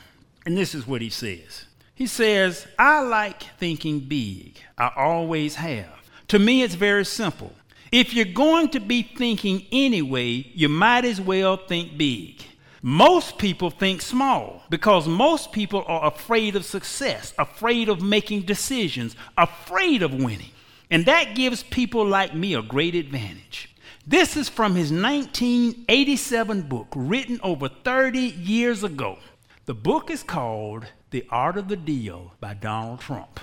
and 0.47 0.57
this 0.57 0.75
is 0.75 0.87
what 0.87 1.03
he 1.03 1.11
says. 1.11 1.67
He 1.95 2.07
says, 2.07 2.67
I 2.79 3.01
like 3.01 3.43
thinking 3.59 4.01
big. 4.01 4.59
I 4.79 4.91
always 4.97 5.57
have. 5.57 6.11
To 6.29 6.39
me, 6.39 6.63
it's 6.63 6.75
very 6.75 7.05
simple. 7.05 7.53
If 7.91 8.15
you're 8.15 8.25
going 8.25 8.71
to 8.71 8.81
be 8.81 9.03
thinking 9.03 9.67
anyway, 9.71 10.47
you 10.55 10.69
might 10.69 11.05
as 11.05 11.21
well 11.21 11.57
think 11.57 11.99
big. 11.99 12.43
Most 12.81 13.37
people 13.39 13.71
think 13.71 14.01
small 14.01 14.63
because 14.71 15.07
most 15.07 15.53
people 15.53 15.85
are 15.87 16.07
afraid 16.07 16.57
of 16.57 16.65
success, 16.65 17.35
afraid 17.39 17.89
of 17.89 18.01
making 18.01 18.43
decisions, 18.43 19.15
afraid 19.37 20.03
of 20.03 20.15
winning. 20.15 20.51
And 20.91 21.07
that 21.07 21.35
gives 21.35 21.63
people 21.63 22.05
like 22.05 22.35
me 22.35 22.55
a 22.55 22.63
great 22.63 22.95
advantage. 22.95 23.72
This 24.07 24.37
is 24.37 24.49
from 24.49 24.75
his 24.75 24.91
1987 24.91 26.63
book, 26.63 26.89
written 26.97 27.39
over 27.43 27.69
30 27.69 28.19
years 28.19 28.83
ago. 28.83 29.19
The 29.67 29.75
book 29.75 30.11
is 30.11 30.25
called 30.25 30.87
The 31.11 31.25
Art 31.31 31.57
of 31.57 31.69
the 31.69 31.77
Deal 31.77 32.33
by 32.41 32.55
Donald 32.55 32.99
Trump. 33.01 33.39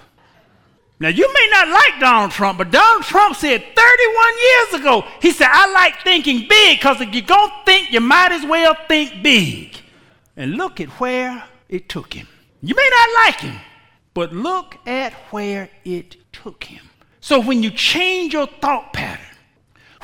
Now, 1.00 1.08
you 1.08 1.34
may 1.34 1.48
not 1.50 1.69
like 1.69 2.02
Donald 2.02 2.32
Trump, 2.32 2.58
but 2.58 2.72
Donald 2.72 3.04
Trump 3.04 3.38
said 3.38 3.63
31 3.74 4.26
years 4.43 4.82
ago, 4.82 5.06
he 5.22 5.32
said, 5.32 5.48
I 5.50 5.72
like 5.72 6.04
thinking 6.04 6.45
big 6.50 6.78
because 6.78 7.00
if 7.00 7.13
you're 7.13 7.24
going 7.24 7.50
to 7.50 7.56
think, 7.65 7.93
you 7.93 8.02
might 8.02 8.34
as 8.34 8.45
well 8.45 8.76
think 8.89 9.24
big. 9.24 9.78
And 10.36 10.58
look 10.58 10.82
at 10.82 10.89
where 11.00 11.41
it 11.69 11.88
took 11.88 12.13
him. 12.13 12.28
You 12.62 12.76
may 12.76 12.89
not 12.91 13.26
like 13.26 13.39
him, 13.39 13.62
but 14.13 14.34
look 14.34 14.76
at 14.86 15.13
where 15.32 15.69
it 15.86 16.17
took 16.34 16.65
him. 16.65 16.89
So 17.22 17.39
when 17.39 17.63
you 17.63 17.72
change 17.72 18.34
your 18.34 18.48
thought 18.48 18.91
pattern, 18.91 19.29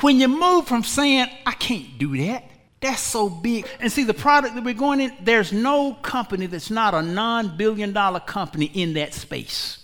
when 0.00 0.18
you 0.18 0.28
move 0.28 0.66
from 0.66 0.82
saying, 0.82 1.28
I 1.44 1.52
can't 1.52 1.98
do 1.98 2.16
that, 2.18 2.44
that's 2.80 3.00
so 3.00 3.28
big. 3.28 3.66
And 3.80 3.90
see, 3.90 4.04
the 4.04 4.14
product 4.14 4.54
that 4.54 4.64
we're 4.64 4.74
going 4.74 5.00
in, 5.00 5.12
there's 5.22 5.52
no 5.52 5.94
company 5.94 6.46
that's 6.46 6.70
not 6.70 6.94
a 6.94 7.02
non 7.02 7.56
billion 7.56 7.92
dollar 7.92 8.20
company 8.20 8.66
in 8.66 8.94
that 8.94 9.14
space. 9.14 9.78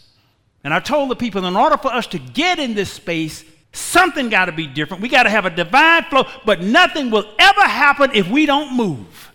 And 0.65 0.73
I 0.73 0.81
told 0.81 1.11
the 1.11 1.17
people, 1.17 1.45
in 1.45 1.57
order 1.57 1.77
for 1.77 1.93
us 1.93 2.07
to 2.09 2.19
get 2.19 2.59
in 2.59 2.75
this 2.75 2.93
space, 2.93 3.45
something 3.73 4.29
got 4.29 4.45
to 4.45 4.53
be 4.53 4.67
different. 4.67 5.03
We 5.03 5.09
got 5.09 5.25
to 5.25 5.31
have 5.31 5.47
a 5.47 5.51
divine 5.51 6.05
flow, 6.05 6.27
but 6.45 6.61
nothing 6.61 7.11
will 7.11 7.25
ever 7.39 7.63
happen 7.63 8.11
if 8.15 8.29
we 8.29 8.47
don't 8.47 8.77
move 8.77 9.32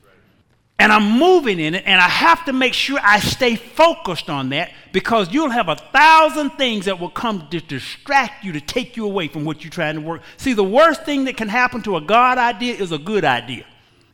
and 0.80 0.92
I'm 0.92 1.18
moving 1.18 1.60
in 1.60 1.74
it, 1.74 1.84
and 1.88 2.00
I 2.00 2.08
have 2.08 2.46
to 2.46 2.54
make 2.54 2.74
sure 2.74 3.00
I 3.02 3.20
stay 3.20 3.56
focused 3.56 4.30
on 4.30 4.50
that 4.50 4.72
because 4.92 5.34
you'll 5.34 5.50
have 5.50 5.70
a 5.70 5.76
thousand 5.76 6.52
things 6.52 6.86
that 6.86 7.00
will 7.00 7.10
come 7.10 7.48
to 7.50 7.60
distract 7.60 8.44
you 8.44 8.54
to 8.54 8.62
take 8.62 8.96
you 8.96 9.06
away 9.06 9.28
from 9.28 9.44
what 9.44 9.64
you're 9.64 9.72
trying 9.72 9.96
to 9.96 10.02
work. 10.02 10.22
See, 10.38 10.54
the 10.54 10.64
worst 10.64 11.04
thing 11.04 11.24
that 11.26 11.36
can 11.36 11.50
happen 11.50 11.82
to 11.84 11.98
a 11.98 12.02
God 12.02 12.38
idea 12.38 12.76
is 12.76 12.92
a 12.92 13.00
good 13.00 13.26
idea. 13.26 13.66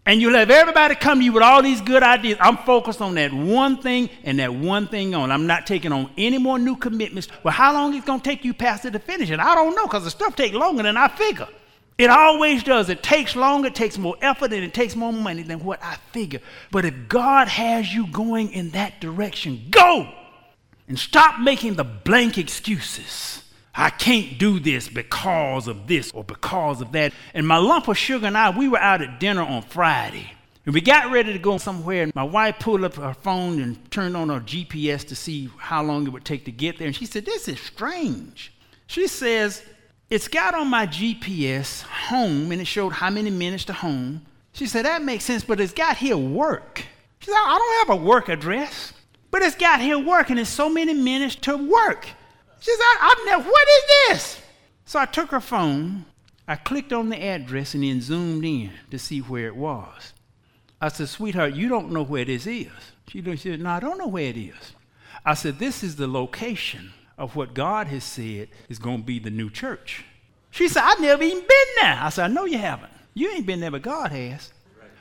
And 0.06 0.22
you'll 0.22 0.36
have 0.36 0.50
everybody 0.50 0.96
come 0.96 1.20
to 1.20 1.26
you 1.26 1.32
with 1.32 1.44
all 1.44 1.62
these 1.62 1.80
good 1.80 2.04
ideas. 2.04 2.38
I'm 2.42 2.58
focused 2.58 3.02
on 3.02 3.16
that 3.16 3.34
one 3.34 3.82
thing 3.82 4.10
and 4.24 4.40
that 4.40 4.54
one 4.54 4.88
thing 4.88 5.16
on. 5.16 5.32
I'm 5.32 5.48
not 5.48 5.66
taking 5.66 5.94
on 5.94 6.12
any 6.18 6.38
more 6.38 6.60
new 6.60 6.76
commitments. 6.76 7.30
Well, 7.44 7.54
how 7.54 7.74
long 7.74 7.94
is 7.94 8.04
it 8.04 8.06
going 8.06 8.20
to 8.20 8.30
take 8.30 8.44
you 8.44 8.54
past 8.54 8.84
it 8.84 8.92
to 8.92 9.00
finish 9.00 9.30
it? 9.30 9.40
I 9.40 9.56
don't 9.56 9.76
know 9.76 9.86
because 9.86 10.04
the 10.04 10.10
stuff 10.10 10.36
takes 10.36 10.56
longer 10.56 10.84
than 10.84 10.98
I 10.98 11.08
figure. 11.08 11.48
It 11.98 12.10
always 12.10 12.64
does. 12.64 12.90
It 12.90 13.04
takes 13.04 13.36
longer, 13.36 13.68
it 13.68 13.76
takes 13.76 13.98
more 13.98 14.16
effort, 14.22 14.52
and 14.52 14.64
it 14.64 14.74
takes 14.74 14.96
more 14.96 15.14
money 15.14 15.44
than 15.44 15.64
what 15.64 15.84
I 15.84 15.96
figure. 16.12 16.42
But 16.72 16.86
if 16.86 17.08
God 17.08 17.48
has 17.48 17.94
you 17.94 18.08
going 18.08 18.52
in 18.52 18.72
that 18.72 19.00
direction, 19.00 19.68
go! 19.70 20.12
And 20.88 20.98
stop 20.98 21.40
making 21.40 21.76
the 21.76 21.84
blank 21.84 22.38
excuses. 22.38 23.44
I 23.76 23.90
can't 23.90 24.38
do 24.38 24.60
this 24.60 24.88
because 24.88 25.68
of 25.68 25.88
this 25.88 26.12
or 26.12 26.24
because 26.24 26.82
of 26.82 26.92
that. 26.92 27.14
And 27.34 27.48
my 27.48 27.58
lump 27.58 27.88
of 27.88 27.98
sugar 27.98 28.28
and 28.28 28.38
I, 28.38 28.56
we 28.56 28.68
were 28.68 28.80
out 28.80 29.02
at 29.02 29.20
dinner 29.20 29.42
on 29.42 29.64
Friday. 29.64 30.32
And 30.66 30.74
we 30.74 30.82
got 30.82 31.12
ready 31.12 31.34
to 31.34 31.40
go 31.40 31.58
somewhere, 31.58 32.04
and 32.04 32.16
my 32.16 32.24
wife 32.24 32.60
pulled 32.60 32.86
up 32.86 32.96
her 32.96 33.14
phone 33.14 33.62
and 33.62 33.92
turned 33.92 34.16
on 34.16 34.30
her 34.30 34.40
GPS 34.40 35.06
to 35.10 35.16
see 35.16 35.50
how 35.58 35.84
long 35.84 36.08
it 36.08 36.12
would 36.12 36.24
take 36.24 36.46
to 36.46 36.52
get 36.52 36.78
there. 36.78 36.88
And 36.88 36.96
she 36.96 37.06
said, 37.06 37.26
This 37.26 37.50
is 37.50 37.60
strange. 37.60 38.54
She 38.88 39.08
says, 39.08 39.62
It's 40.14 40.28
got 40.28 40.54
on 40.54 40.68
my 40.68 40.86
GPS 40.86 41.82
home, 41.82 42.52
and 42.52 42.62
it 42.62 42.68
showed 42.68 42.92
how 42.94 43.10
many 43.10 43.32
minutes 43.32 43.66
to 43.66 43.74
home. 43.74 44.24
She 44.52 44.68
said, 44.68 44.86
That 44.86 45.02
makes 45.02 45.24
sense, 45.24 45.44
but 45.44 45.60
it's 45.60 45.74
got 45.74 45.98
here 45.98 46.16
work. 46.16 46.86
She 47.18 47.32
said, 47.32 47.36
I 47.36 47.58
don't 47.58 47.88
have 47.88 48.00
a 48.00 48.06
work 48.06 48.30
address, 48.30 48.94
but 49.32 49.42
it's 49.42 49.56
got 49.56 49.82
here 49.82 49.98
work, 49.98 50.30
and 50.30 50.40
it's 50.40 50.52
so 50.52 50.70
many 50.70 50.94
minutes 50.94 51.34
to 51.38 51.58
work. 51.58 52.06
She 52.60 52.72
said, 52.72 52.96
I've 53.02 53.26
never, 53.26 53.50
what 53.50 53.68
is 53.68 53.84
this? 54.08 54.42
So 54.86 55.00
I 55.00 55.08
took 55.08 55.32
her 55.32 55.42
phone, 55.42 56.06
I 56.48 56.58
clicked 56.58 56.94
on 56.94 57.10
the 57.10 57.20
address, 57.20 57.74
and 57.74 57.84
then 57.84 58.00
zoomed 58.00 58.46
in 58.46 58.70
to 58.92 59.00
see 59.00 59.18
where 59.18 59.48
it 59.48 59.56
was. 59.56 60.14
I 60.80 60.90
said, 60.90 61.10
sweetheart, 61.10 61.56
you 61.56 61.70
don't 61.70 61.92
know 61.92 62.04
where 62.04 62.26
this 62.26 62.46
is. 62.46 62.70
She 63.08 63.24
said, 63.38 63.62
no, 63.62 63.70
I 63.72 63.80
don't 63.80 63.98
know 63.98 64.06
where 64.06 64.30
it 64.30 64.38
is. 64.38 64.74
I 65.26 65.34
said, 65.34 65.58
this 65.58 65.84
is 65.84 65.96
the 65.96 66.08
location 66.08 66.94
of 67.24 67.38
what 67.38 67.54
God 67.54 67.88
has 67.88 68.04
said 68.04 68.50
is 68.68 68.80
going 68.80 68.98
to 68.98 69.04
be 69.04 69.18
the 69.18 69.30
new 69.30 69.50
church. 69.50 70.04
She 70.52 70.68
said, 70.68 70.84
I've 70.84 71.00
never 71.00 71.24
even 71.24 71.40
been 71.40 71.68
there. 71.82 71.98
I 72.02 72.10
said, 72.10 72.30
I 72.30 72.34
know 72.34 72.44
you 72.46 72.58
haven't. 72.58 72.92
You 73.14 73.32
ain't 73.32 73.46
been 73.46 73.62
there, 73.62 73.72
but 73.72 73.82
God 73.82 74.12
has. 74.12 74.52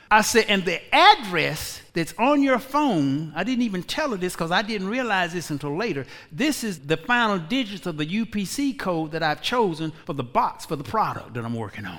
I 0.08 0.20
said, 0.20 0.44
and 0.48 0.64
the 0.64 0.80
address 0.94 1.80
that's 1.94 2.14
on 2.18 2.42
your 2.42 2.58
phone, 2.58 3.32
I 3.34 3.44
didn't 3.44 3.62
even 3.62 3.82
tell 3.82 4.10
her 4.10 4.16
this 4.16 4.34
because 4.34 4.50
I 4.50 4.62
didn't 4.62 4.88
realize 4.88 5.32
this 5.32 5.50
until 5.50 5.76
later. 5.76 6.06
This 6.30 6.62
is 6.62 6.78
the 6.78 6.96
final 6.96 7.38
digits 7.38 7.86
of 7.86 7.96
the 7.96 8.06
UPC 8.06 8.78
code 8.78 9.12
that 9.12 9.22
I've 9.22 9.42
chosen 9.42 9.92
for 10.04 10.12
the 10.12 10.22
box 10.22 10.64
for 10.64 10.76
the 10.76 10.84
product 10.84 11.34
that 11.34 11.44
I'm 11.44 11.54
working 11.54 11.86
on. 11.86 11.98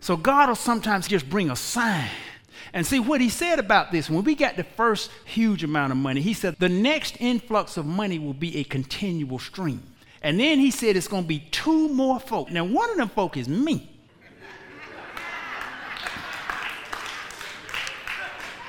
So 0.00 0.16
God 0.16 0.48
will 0.48 0.54
sometimes 0.54 1.08
just 1.08 1.28
bring 1.28 1.50
a 1.50 1.56
sign. 1.56 2.10
And 2.72 2.86
see 2.86 3.00
what 3.00 3.20
he 3.20 3.28
said 3.28 3.58
about 3.58 3.92
this 3.92 4.10
when 4.10 4.24
we 4.24 4.34
got 4.34 4.56
the 4.56 4.64
first 4.64 5.10
huge 5.24 5.64
amount 5.64 5.92
of 5.92 5.98
money, 5.98 6.20
he 6.20 6.34
said 6.34 6.56
the 6.58 6.68
next 6.68 7.16
influx 7.20 7.76
of 7.76 7.86
money 7.86 8.18
will 8.18 8.34
be 8.34 8.58
a 8.58 8.64
continual 8.64 9.38
stream. 9.38 9.82
And 10.22 10.40
then 10.40 10.58
he 10.58 10.70
said 10.70 10.96
it's 10.96 11.08
going 11.08 11.24
to 11.24 11.28
be 11.28 11.40
two 11.50 11.88
more 11.88 12.18
folk. 12.18 12.50
Now, 12.50 12.64
one 12.64 12.90
of 12.90 12.96
them 12.96 13.08
folk 13.08 13.36
is 13.36 13.48
me. 13.48 13.90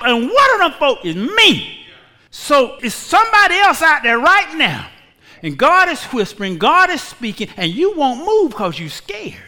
and 0.02 0.30
one 0.30 0.54
of 0.54 0.58
them 0.60 0.72
folk 0.78 1.04
is 1.04 1.16
me. 1.16 1.86
So 2.30 2.76
it's 2.82 2.94
somebody 2.94 3.56
else 3.56 3.82
out 3.82 4.02
there 4.02 4.18
right 4.18 4.54
now. 4.56 4.88
And 5.42 5.56
God 5.56 5.88
is 5.88 6.02
whispering, 6.04 6.58
God 6.58 6.90
is 6.90 7.00
speaking, 7.00 7.48
and 7.56 7.72
you 7.72 7.96
won't 7.96 8.24
move 8.24 8.50
because 8.50 8.78
you're 8.78 8.88
scared. 8.88 9.47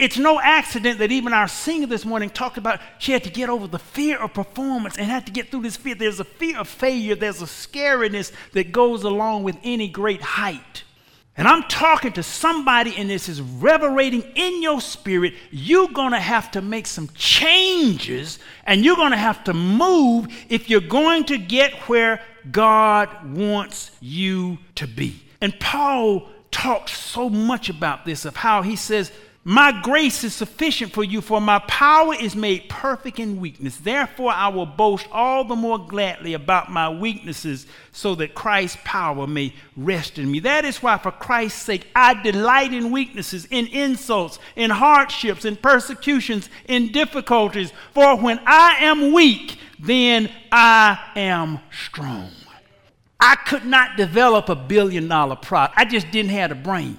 It's 0.00 0.16
no 0.16 0.40
accident 0.40 0.98
that 1.00 1.12
even 1.12 1.34
our 1.34 1.46
singer 1.46 1.86
this 1.86 2.06
morning 2.06 2.30
talked 2.30 2.56
about 2.56 2.80
she 2.98 3.12
had 3.12 3.22
to 3.24 3.30
get 3.30 3.50
over 3.50 3.66
the 3.66 3.78
fear 3.78 4.18
of 4.18 4.32
performance 4.32 4.96
and 4.96 5.06
had 5.06 5.26
to 5.26 5.32
get 5.32 5.50
through 5.50 5.60
this 5.60 5.76
fear. 5.76 5.94
There's 5.94 6.20
a 6.20 6.24
fear 6.24 6.58
of 6.58 6.68
failure, 6.68 7.14
there's 7.14 7.42
a 7.42 7.46
scariness 7.46 8.32
that 8.52 8.72
goes 8.72 9.04
along 9.04 9.42
with 9.42 9.58
any 9.62 9.88
great 9.88 10.22
height. 10.22 10.84
And 11.36 11.46
I'm 11.46 11.64
talking 11.64 12.12
to 12.14 12.22
somebody, 12.22 12.96
and 12.96 13.10
this 13.10 13.28
is 13.28 13.42
reverberating 13.42 14.22
in 14.34 14.62
your 14.62 14.80
spirit. 14.80 15.34
You're 15.50 15.88
going 15.88 16.12
to 16.12 16.20
have 16.20 16.50
to 16.52 16.62
make 16.62 16.86
some 16.86 17.08
changes, 17.14 18.38
and 18.64 18.82
you're 18.84 18.96
going 18.96 19.12
to 19.12 19.18
have 19.18 19.44
to 19.44 19.54
move 19.54 20.28
if 20.48 20.70
you're 20.70 20.80
going 20.80 21.24
to 21.26 21.36
get 21.36 21.74
where 21.88 22.22
God 22.50 23.34
wants 23.34 23.90
you 24.00 24.58
to 24.76 24.86
be. 24.86 25.22
And 25.42 25.58
Paul 25.60 26.28
talks 26.50 26.98
so 26.98 27.28
much 27.28 27.68
about 27.68 28.04
this 28.04 28.24
of 28.24 28.36
how 28.36 28.62
he 28.62 28.76
says, 28.76 29.12
my 29.42 29.80
grace 29.80 30.22
is 30.22 30.34
sufficient 30.34 30.92
for 30.92 31.02
you, 31.02 31.22
for 31.22 31.40
my 31.40 31.60
power 31.60 32.14
is 32.14 32.36
made 32.36 32.68
perfect 32.68 33.18
in 33.18 33.40
weakness. 33.40 33.78
Therefore, 33.78 34.32
I 34.32 34.48
will 34.48 34.66
boast 34.66 35.06
all 35.10 35.44
the 35.44 35.56
more 35.56 35.78
gladly 35.78 36.34
about 36.34 36.70
my 36.70 36.90
weaknesses, 36.90 37.66
so 37.90 38.14
that 38.16 38.34
Christ's 38.34 38.76
power 38.84 39.26
may 39.26 39.54
rest 39.78 40.18
in 40.18 40.30
me. 40.30 40.40
That 40.40 40.66
is 40.66 40.82
why, 40.82 40.98
for 40.98 41.10
Christ's 41.10 41.62
sake, 41.62 41.86
I 41.96 42.20
delight 42.22 42.74
in 42.74 42.90
weaknesses, 42.90 43.46
in 43.46 43.66
insults, 43.68 44.38
in 44.56 44.68
hardships, 44.68 45.46
in 45.46 45.56
persecutions, 45.56 46.50
in 46.68 46.92
difficulties. 46.92 47.72
For 47.94 48.16
when 48.16 48.40
I 48.46 48.76
am 48.80 49.14
weak, 49.14 49.58
then 49.78 50.30
I 50.52 50.98
am 51.16 51.60
strong. 51.70 52.30
I 53.18 53.36
could 53.36 53.64
not 53.64 53.96
develop 53.96 54.50
a 54.50 54.54
billion 54.54 55.08
dollar 55.08 55.36
product, 55.36 55.78
I 55.78 55.86
just 55.86 56.10
didn't 56.10 56.32
have 56.32 56.50
the 56.50 56.56
brain. 56.56 56.98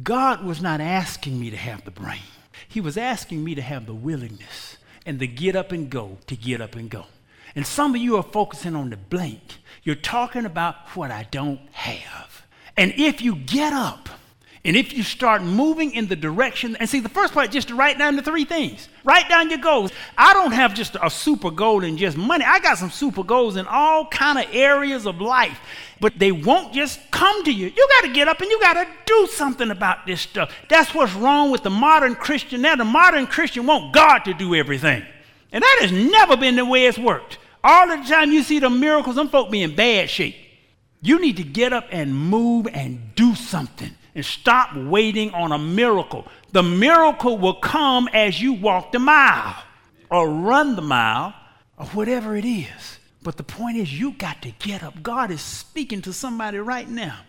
God 0.00 0.44
was 0.44 0.62
not 0.62 0.80
asking 0.80 1.38
me 1.38 1.50
to 1.50 1.56
have 1.56 1.84
the 1.84 1.90
brain, 1.90 2.22
He 2.68 2.80
was 2.80 2.96
asking 2.96 3.44
me 3.44 3.54
to 3.54 3.62
have 3.62 3.86
the 3.86 3.94
willingness 3.94 4.78
and 5.04 5.18
the 5.18 5.26
get 5.26 5.56
up 5.56 5.72
and 5.72 5.90
go 5.90 6.18
to 6.26 6.36
get 6.36 6.60
up 6.60 6.76
and 6.76 6.88
go. 6.88 7.06
And 7.54 7.66
some 7.66 7.94
of 7.94 8.00
you 8.00 8.16
are 8.16 8.22
focusing 8.22 8.74
on 8.74 8.90
the 8.90 8.96
blank. 8.96 9.58
You're 9.82 9.94
talking 9.94 10.46
about 10.46 10.88
what 10.90 11.10
I 11.10 11.24
don't 11.30 11.60
have. 11.72 12.46
And 12.76 12.94
if 12.96 13.20
you 13.20 13.36
get 13.36 13.72
up, 13.72 14.08
and 14.64 14.76
if 14.76 14.92
you 14.92 15.02
start 15.02 15.42
moving 15.42 15.92
in 15.92 16.06
the 16.06 16.14
direction, 16.14 16.76
and 16.76 16.88
see, 16.88 17.00
the 17.00 17.08
first 17.08 17.34
part, 17.34 17.50
just 17.50 17.68
to 17.68 17.74
write 17.74 17.98
down 17.98 18.14
the 18.14 18.22
three 18.22 18.44
things. 18.44 18.88
Write 19.02 19.28
down 19.28 19.50
your 19.50 19.58
goals. 19.58 19.90
I 20.16 20.32
don't 20.34 20.52
have 20.52 20.72
just 20.72 20.96
a 21.02 21.10
super 21.10 21.50
goal 21.50 21.82
in 21.82 21.96
just 21.96 22.16
money. 22.16 22.44
I 22.46 22.60
got 22.60 22.78
some 22.78 22.90
super 22.90 23.24
goals 23.24 23.56
in 23.56 23.66
all 23.66 24.06
kind 24.06 24.38
of 24.38 24.46
areas 24.54 25.04
of 25.04 25.20
life, 25.20 25.58
but 25.98 26.16
they 26.16 26.30
won't 26.30 26.72
just 26.72 27.00
come 27.10 27.42
to 27.42 27.52
you. 27.52 27.66
You 27.66 27.88
got 27.98 28.06
to 28.06 28.12
get 28.12 28.28
up 28.28 28.40
and 28.40 28.48
you 28.48 28.60
got 28.60 28.74
to 28.74 28.86
do 29.04 29.26
something 29.32 29.68
about 29.68 30.06
this 30.06 30.20
stuff. 30.20 30.52
That's 30.68 30.94
what's 30.94 31.14
wrong 31.14 31.50
with 31.50 31.64
the 31.64 31.70
modern 31.70 32.14
Christian 32.14 32.62
now. 32.62 32.76
The 32.76 32.84
modern 32.84 33.26
Christian 33.26 33.66
want 33.66 33.92
God 33.92 34.20
to 34.20 34.34
do 34.34 34.54
everything, 34.54 35.04
and 35.50 35.62
that 35.62 35.78
has 35.80 35.90
never 35.90 36.36
been 36.36 36.54
the 36.54 36.64
way 36.64 36.86
it's 36.86 36.98
worked. 36.98 37.38
All 37.64 37.88
the 37.88 37.96
time 38.08 38.30
you 38.30 38.44
see 38.44 38.60
the 38.60 38.70
miracles, 38.70 39.16
them 39.16 39.28
folk 39.28 39.50
be 39.50 39.62
in 39.62 39.74
bad 39.74 40.08
shape. 40.08 40.36
You 41.00 41.20
need 41.20 41.36
to 41.38 41.44
get 41.44 41.72
up 41.72 41.86
and 41.90 42.14
move 42.14 42.68
and 42.72 43.12
do 43.16 43.34
something 43.34 43.90
and 44.14 44.24
stop 44.24 44.76
waiting 44.76 45.32
on 45.32 45.52
a 45.52 45.58
miracle. 45.58 46.26
The 46.52 46.62
miracle 46.62 47.38
will 47.38 47.54
come 47.54 48.08
as 48.12 48.40
you 48.40 48.52
walk 48.52 48.92
the 48.92 48.98
mile 48.98 49.62
or 50.10 50.28
run 50.28 50.76
the 50.76 50.82
mile 50.82 51.34
or 51.78 51.86
whatever 51.86 52.36
it 52.36 52.44
is. 52.44 52.98
But 53.22 53.36
the 53.36 53.44
point 53.44 53.76
is, 53.76 53.98
you 53.98 54.12
got 54.12 54.42
to 54.42 54.50
get 54.50 54.82
up. 54.82 55.02
God 55.02 55.30
is 55.30 55.40
speaking 55.40 56.02
to 56.02 56.12
somebody 56.12 56.58
right 56.58 56.88
now 56.88 57.20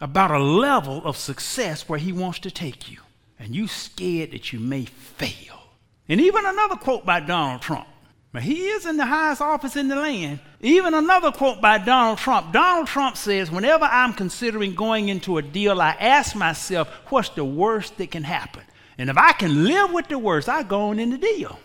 about 0.00 0.30
a 0.30 0.38
level 0.38 1.04
of 1.04 1.16
success 1.16 1.88
where 1.88 1.98
He 1.98 2.12
wants 2.12 2.38
to 2.40 2.50
take 2.50 2.90
you. 2.90 2.98
And 3.38 3.54
you 3.54 3.66
scared 3.68 4.32
that 4.32 4.52
you 4.52 4.58
may 4.58 4.84
fail. 4.84 5.60
And 6.08 6.20
even 6.20 6.44
another 6.46 6.76
quote 6.76 7.04
by 7.04 7.20
Donald 7.20 7.62
Trump 7.62 7.86
but 8.32 8.42
he 8.42 8.68
is 8.68 8.84
in 8.84 8.98
the 8.98 9.06
highest 9.06 9.40
office 9.40 9.74
in 9.74 9.88
the 9.88 9.96
land. 9.96 10.40
Even 10.60 10.92
another 10.92 11.32
quote 11.32 11.60
by 11.60 11.78
Donald 11.78 12.18
Trump. 12.18 12.52
Donald 12.52 12.86
Trump 12.86 13.16
says, 13.16 13.50
Whenever 13.50 13.86
I'm 13.86 14.12
considering 14.12 14.74
going 14.74 15.08
into 15.08 15.38
a 15.38 15.42
deal, 15.42 15.80
I 15.80 15.96
ask 15.98 16.36
myself, 16.36 16.88
what's 17.08 17.30
the 17.30 17.44
worst 17.44 17.96
that 17.96 18.10
can 18.10 18.24
happen? 18.24 18.62
And 18.98 19.08
if 19.08 19.16
I 19.16 19.32
can 19.32 19.64
live 19.64 19.92
with 19.92 20.08
the 20.08 20.18
worst, 20.18 20.48
I 20.48 20.62
go 20.62 20.88
on 20.88 20.98
in 20.98 21.10
the 21.10 21.18
deal. 21.18 21.58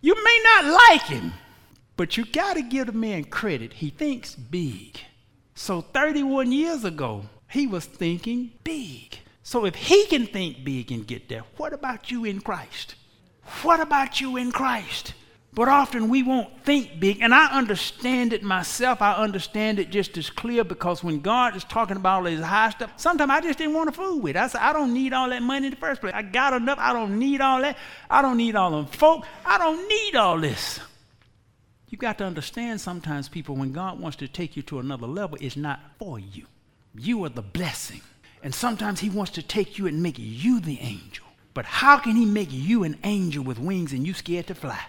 You 0.00 0.14
may 0.22 0.40
not 0.44 0.64
like 0.90 1.02
him, 1.02 1.32
but 1.96 2.16
you 2.16 2.24
got 2.26 2.54
to 2.54 2.62
give 2.62 2.86
the 2.86 2.92
man 2.92 3.24
credit. 3.24 3.74
He 3.74 3.90
thinks 3.90 4.34
big. 4.34 4.98
So 5.54 5.80
31 5.80 6.52
years 6.52 6.84
ago, 6.84 7.24
he 7.48 7.66
was 7.66 7.84
thinking 7.84 8.52
big. 8.64 9.18
So 9.42 9.64
if 9.64 9.74
he 9.74 10.06
can 10.06 10.26
think 10.26 10.62
big 10.64 10.92
and 10.92 11.06
get 11.06 11.28
there, 11.28 11.44
what 11.56 11.72
about 11.72 12.10
you 12.10 12.24
in 12.24 12.40
Christ? 12.40 12.96
What 13.62 13.80
about 13.80 14.20
you 14.20 14.36
in 14.36 14.52
Christ? 14.52 15.14
But 15.52 15.68
often 15.68 16.08
we 16.08 16.22
won't 16.22 16.64
think 16.64 17.00
big, 17.00 17.20
and 17.20 17.34
I 17.34 17.46
understand 17.46 18.32
it 18.32 18.44
myself. 18.44 19.02
I 19.02 19.14
understand 19.14 19.80
it 19.80 19.90
just 19.90 20.16
as 20.16 20.30
clear 20.30 20.62
because 20.62 21.02
when 21.02 21.20
God 21.20 21.56
is 21.56 21.64
talking 21.64 21.96
about 21.96 22.18
all 22.18 22.22
this 22.22 22.40
high 22.40 22.70
stuff, 22.70 22.92
sometimes 22.96 23.30
I 23.32 23.40
just 23.40 23.58
didn't 23.58 23.74
want 23.74 23.88
to 23.88 23.92
fool 23.92 24.20
with 24.20 24.36
it. 24.36 24.38
I 24.38 24.46
said, 24.46 24.60
I 24.60 24.72
don't 24.72 24.94
need 24.94 25.12
all 25.12 25.28
that 25.28 25.42
money 25.42 25.66
in 25.66 25.70
the 25.72 25.76
first 25.76 26.00
place. 26.00 26.14
I 26.14 26.22
got 26.22 26.52
enough. 26.52 26.78
I 26.78 26.92
don't 26.92 27.18
need 27.18 27.40
all 27.40 27.60
that. 27.62 27.76
I 28.08 28.22
don't 28.22 28.36
need 28.36 28.54
all 28.54 28.70
them 28.70 28.86
folk. 28.86 29.26
I 29.44 29.58
don't 29.58 29.88
need 29.88 30.14
all 30.14 30.38
this. 30.38 30.78
You 31.88 31.98
got 31.98 32.18
to 32.18 32.24
understand 32.24 32.80
sometimes, 32.80 33.28
people, 33.28 33.56
when 33.56 33.72
God 33.72 33.98
wants 33.98 34.18
to 34.18 34.28
take 34.28 34.56
you 34.56 34.62
to 34.62 34.78
another 34.78 35.08
level, 35.08 35.36
it's 35.40 35.56
not 35.56 35.80
for 35.98 36.20
you. 36.20 36.46
You 36.94 37.24
are 37.24 37.28
the 37.28 37.42
blessing. 37.42 38.02
And 38.44 38.54
sometimes 38.54 39.00
He 39.00 39.10
wants 39.10 39.32
to 39.32 39.42
take 39.42 39.78
you 39.78 39.88
and 39.88 40.00
make 40.00 40.14
you 40.16 40.60
the 40.60 40.78
angel. 40.78 41.26
But 41.54 41.64
how 41.64 41.98
can 41.98 42.14
He 42.14 42.24
make 42.24 42.52
you 42.52 42.84
an 42.84 42.98
angel 43.02 43.42
with 43.42 43.58
wings 43.58 43.92
and 43.92 44.06
you 44.06 44.14
scared 44.14 44.46
to 44.46 44.54
fly? 44.54 44.80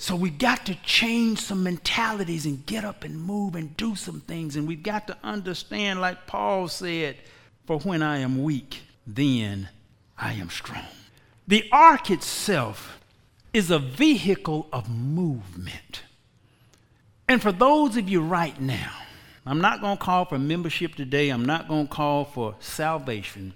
So 0.00 0.14
we've 0.14 0.38
got 0.38 0.64
to 0.66 0.76
change 0.76 1.40
some 1.40 1.64
mentalities 1.64 2.46
and 2.46 2.64
get 2.64 2.84
up 2.84 3.02
and 3.02 3.20
move 3.20 3.56
and 3.56 3.76
do 3.76 3.96
some 3.96 4.20
things. 4.20 4.54
And 4.54 4.66
we've 4.66 4.82
got 4.82 5.08
to 5.08 5.16
understand, 5.24 6.00
like 6.00 6.26
Paul 6.28 6.68
said, 6.68 7.16
for 7.66 7.80
when 7.80 8.00
I 8.00 8.18
am 8.18 8.44
weak, 8.44 8.82
then 9.04 9.68
I 10.16 10.34
am 10.34 10.50
strong. 10.50 10.86
The 11.48 11.68
ark 11.72 12.10
itself 12.10 13.00
is 13.52 13.72
a 13.72 13.80
vehicle 13.80 14.68
of 14.72 14.88
movement. 14.88 16.02
And 17.26 17.42
for 17.42 17.50
those 17.50 17.96
of 17.96 18.08
you 18.08 18.22
right 18.22 18.58
now, 18.60 18.92
I'm 19.44 19.60
not 19.60 19.80
going 19.80 19.96
to 19.96 20.02
call 20.02 20.26
for 20.26 20.38
membership 20.38 20.94
today. 20.94 21.30
I'm 21.30 21.44
not 21.44 21.66
going 21.66 21.88
to 21.88 21.92
call 21.92 22.24
for 22.24 22.54
salvation. 22.60 23.52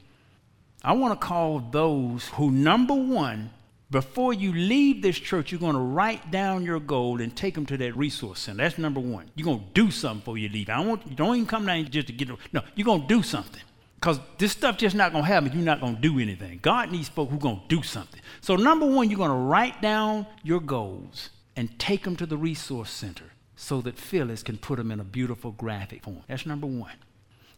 I 0.82 0.94
want 0.94 1.20
to 1.20 1.26
call 1.26 1.60
those 1.60 2.28
who, 2.30 2.50
number 2.50 2.94
one, 2.94 3.50
before 3.92 4.32
you 4.32 4.52
leave 4.52 5.02
this 5.02 5.18
church, 5.18 5.52
you're 5.52 5.60
going 5.60 5.74
to 5.74 5.80
write 5.80 6.30
down 6.30 6.64
your 6.64 6.80
goal 6.80 7.20
and 7.20 7.36
take 7.36 7.54
them 7.54 7.66
to 7.66 7.76
that 7.76 7.94
resource 7.94 8.40
center. 8.40 8.62
That's 8.62 8.78
number 8.78 9.00
one. 9.00 9.30
You're 9.36 9.44
going 9.44 9.60
to 9.60 9.72
do 9.74 9.90
something 9.90 10.20
before 10.20 10.38
you 10.38 10.48
leave. 10.48 10.70
I 10.70 10.78
don't 10.78 10.88
want 10.88 11.06
you 11.06 11.14
don't 11.14 11.36
even 11.36 11.46
come 11.46 11.66
down 11.66 11.84
just 11.90 12.06
to 12.06 12.12
get. 12.12 12.30
No, 12.52 12.62
you're 12.74 12.86
going 12.86 13.02
to 13.02 13.06
do 13.06 13.22
something 13.22 13.60
because 13.96 14.18
this 14.38 14.52
stuff 14.52 14.78
just 14.78 14.96
not 14.96 15.12
going 15.12 15.24
to 15.24 15.28
happen. 15.28 15.52
You're 15.52 15.62
not 15.62 15.80
going 15.80 15.96
to 15.96 16.00
do 16.00 16.18
anything. 16.18 16.58
God 16.62 16.90
needs 16.90 17.10
folk 17.10 17.28
who 17.28 17.38
going 17.38 17.60
to 17.60 17.76
do 17.76 17.82
something. 17.82 18.20
So 18.40 18.56
number 18.56 18.86
one, 18.86 19.10
you're 19.10 19.18
going 19.18 19.30
to 19.30 19.36
write 19.36 19.82
down 19.82 20.26
your 20.42 20.60
goals 20.60 21.28
and 21.54 21.78
take 21.78 22.04
them 22.04 22.16
to 22.16 22.24
the 22.24 22.38
resource 22.38 22.90
center 22.90 23.32
so 23.56 23.82
that 23.82 23.98
Phyllis 23.98 24.42
can 24.42 24.56
put 24.56 24.78
them 24.78 24.90
in 24.90 25.00
a 25.00 25.04
beautiful 25.04 25.52
graphic 25.52 26.02
form. 26.02 26.22
That's 26.28 26.46
number 26.46 26.66
one. 26.66 26.94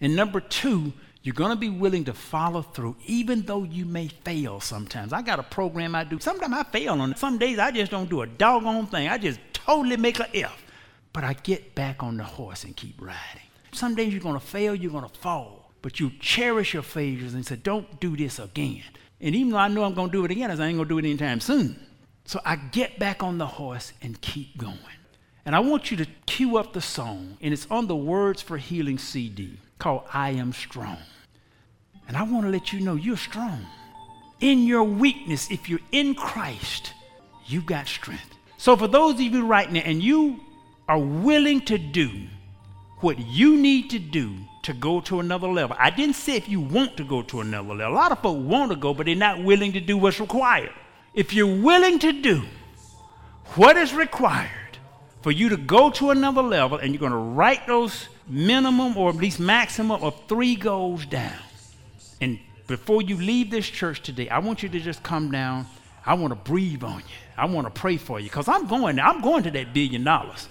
And 0.00 0.16
number 0.16 0.40
two, 0.40 0.92
you're 1.24 1.34
going 1.34 1.50
to 1.50 1.56
be 1.56 1.70
willing 1.70 2.04
to 2.04 2.12
follow 2.12 2.60
through, 2.60 2.96
even 3.06 3.42
though 3.42 3.64
you 3.64 3.86
may 3.86 4.08
fail 4.08 4.60
sometimes. 4.60 5.10
I 5.14 5.22
got 5.22 5.38
a 5.38 5.42
program 5.42 5.94
I 5.94 6.04
do. 6.04 6.20
Sometimes 6.20 6.52
I 6.52 6.64
fail 6.64 7.00
on 7.00 7.12
it. 7.12 7.18
Some 7.18 7.38
days 7.38 7.58
I 7.58 7.70
just 7.70 7.90
don't 7.90 8.10
do 8.10 8.20
a 8.20 8.26
doggone 8.26 8.86
thing. 8.88 9.08
I 9.08 9.16
just 9.16 9.40
totally 9.54 9.96
make 9.96 10.20
a 10.20 10.36
F. 10.36 10.62
But 11.14 11.24
I 11.24 11.32
get 11.32 11.74
back 11.74 12.02
on 12.02 12.18
the 12.18 12.24
horse 12.24 12.64
and 12.64 12.76
keep 12.76 13.00
riding. 13.00 13.48
Some 13.72 13.94
days 13.94 14.12
you're 14.12 14.22
going 14.22 14.38
to 14.38 14.46
fail, 14.46 14.74
you're 14.74 14.92
going 14.92 15.08
to 15.08 15.18
fall. 15.18 15.72
But 15.80 15.98
you 15.98 16.12
cherish 16.20 16.74
your 16.74 16.82
failures 16.82 17.32
and 17.32 17.44
say, 17.44 17.56
don't 17.56 18.00
do 18.00 18.14
this 18.16 18.38
again. 18.38 18.82
And 19.18 19.34
even 19.34 19.52
though 19.52 19.58
I 19.58 19.68
know 19.68 19.84
I'm 19.84 19.94
going 19.94 20.10
to 20.10 20.12
do 20.12 20.24
it 20.26 20.30
again, 20.30 20.50
I 20.50 20.52
ain't 20.52 20.58
going 20.58 20.76
to 20.76 20.84
do 20.84 20.98
it 20.98 21.06
anytime 21.06 21.40
soon. 21.40 21.80
So 22.26 22.38
I 22.44 22.56
get 22.56 22.98
back 22.98 23.22
on 23.22 23.38
the 23.38 23.46
horse 23.46 23.94
and 24.02 24.20
keep 24.20 24.58
going. 24.58 24.78
And 25.46 25.56
I 25.56 25.60
want 25.60 25.90
you 25.90 25.96
to 25.98 26.06
cue 26.26 26.58
up 26.58 26.74
the 26.74 26.80
song, 26.82 27.38
and 27.40 27.54
it's 27.54 27.66
on 27.70 27.86
the 27.86 27.96
Words 27.96 28.42
for 28.42 28.58
Healing 28.58 28.98
CD 28.98 29.58
called 29.78 30.02
I 30.12 30.30
Am 30.30 30.52
Strong. 30.52 30.98
And 32.08 32.16
I 32.16 32.22
want 32.22 32.44
to 32.44 32.50
let 32.50 32.72
you 32.72 32.80
know 32.80 32.94
you're 32.94 33.16
strong. 33.16 33.66
In 34.40 34.64
your 34.64 34.84
weakness, 34.84 35.50
if 35.50 35.68
you're 35.68 35.80
in 35.92 36.14
Christ, 36.14 36.92
you've 37.46 37.66
got 37.66 37.86
strength. 37.86 38.36
So 38.56 38.76
for 38.76 38.88
those 38.88 39.14
of 39.14 39.20
you 39.20 39.46
right 39.46 39.70
now, 39.70 39.80
and 39.80 40.02
you 40.02 40.40
are 40.88 40.98
willing 40.98 41.60
to 41.62 41.78
do 41.78 42.10
what 43.00 43.18
you 43.18 43.56
need 43.56 43.90
to 43.90 43.98
do 43.98 44.34
to 44.62 44.72
go 44.72 45.00
to 45.02 45.20
another 45.20 45.46
level. 45.48 45.76
I 45.78 45.90
didn't 45.90 46.16
say 46.16 46.36
if 46.36 46.48
you 46.48 46.60
want 46.60 46.96
to 46.96 47.04
go 47.04 47.22
to 47.22 47.40
another 47.40 47.74
level. 47.74 47.94
A 47.94 47.96
lot 47.96 48.12
of 48.12 48.20
folks 48.20 48.40
want 48.40 48.72
to 48.72 48.76
go, 48.76 48.94
but 48.94 49.06
they're 49.06 49.14
not 49.14 49.42
willing 49.42 49.72
to 49.72 49.80
do 49.80 49.98
what's 49.98 50.20
required. 50.20 50.72
If 51.12 51.34
you're 51.34 51.62
willing 51.62 51.98
to 52.00 52.12
do 52.12 52.42
what 53.56 53.76
is 53.76 53.92
required 53.92 54.50
for 55.20 55.30
you 55.30 55.50
to 55.50 55.56
go 55.56 55.90
to 55.90 56.10
another 56.10 56.42
level, 56.42 56.78
and 56.78 56.92
you're 56.92 57.00
going 57.00 57.12
to 57.12 57.18
write 57.18 57.66
those 57.66 58.08
minimum 58.26 58.96
or 58.96 59.10
at 59.10 59.16
least 59.16 59.38
maximum 59.38 60.02
of 60.02 60.14
three 60.28 60.54
goals 60.54 61.04
down. 61.06 61.38
And 62.24 62.38
before 62.66 63.02
you 63.02 63.16
leave 63.16 63.50
this 63.50 63.66
church 63.66 64.00
today, 64.00 64.30
I 64.30 64.38
want 64.38 64.62
you 64.62 64.70
to 64.70 64.80
just 64.80 65.02
come 65.02 65.30
down. 65.30 65.66
I 66.06 66.14
want 66.14 66.30
to 66.30 66.50
breathe 66.50 66.82
on 66.82 67.00
you. 67.00 67.16
I 67.36 67.44
want 67.44 67.66
to 67.66 67.70
pray 67.70 67.98
for 67.98 68.18
you 68.18 68.30
because 68.30 68.48
I'm 68.48 68.66
going. 68.66 68.98
I'm 68.98 69.20
going 69.20 69.42
to 69.42 69.50
that 69.50 69.74
billion 69.74 70.04
dollars. 70.04 70.48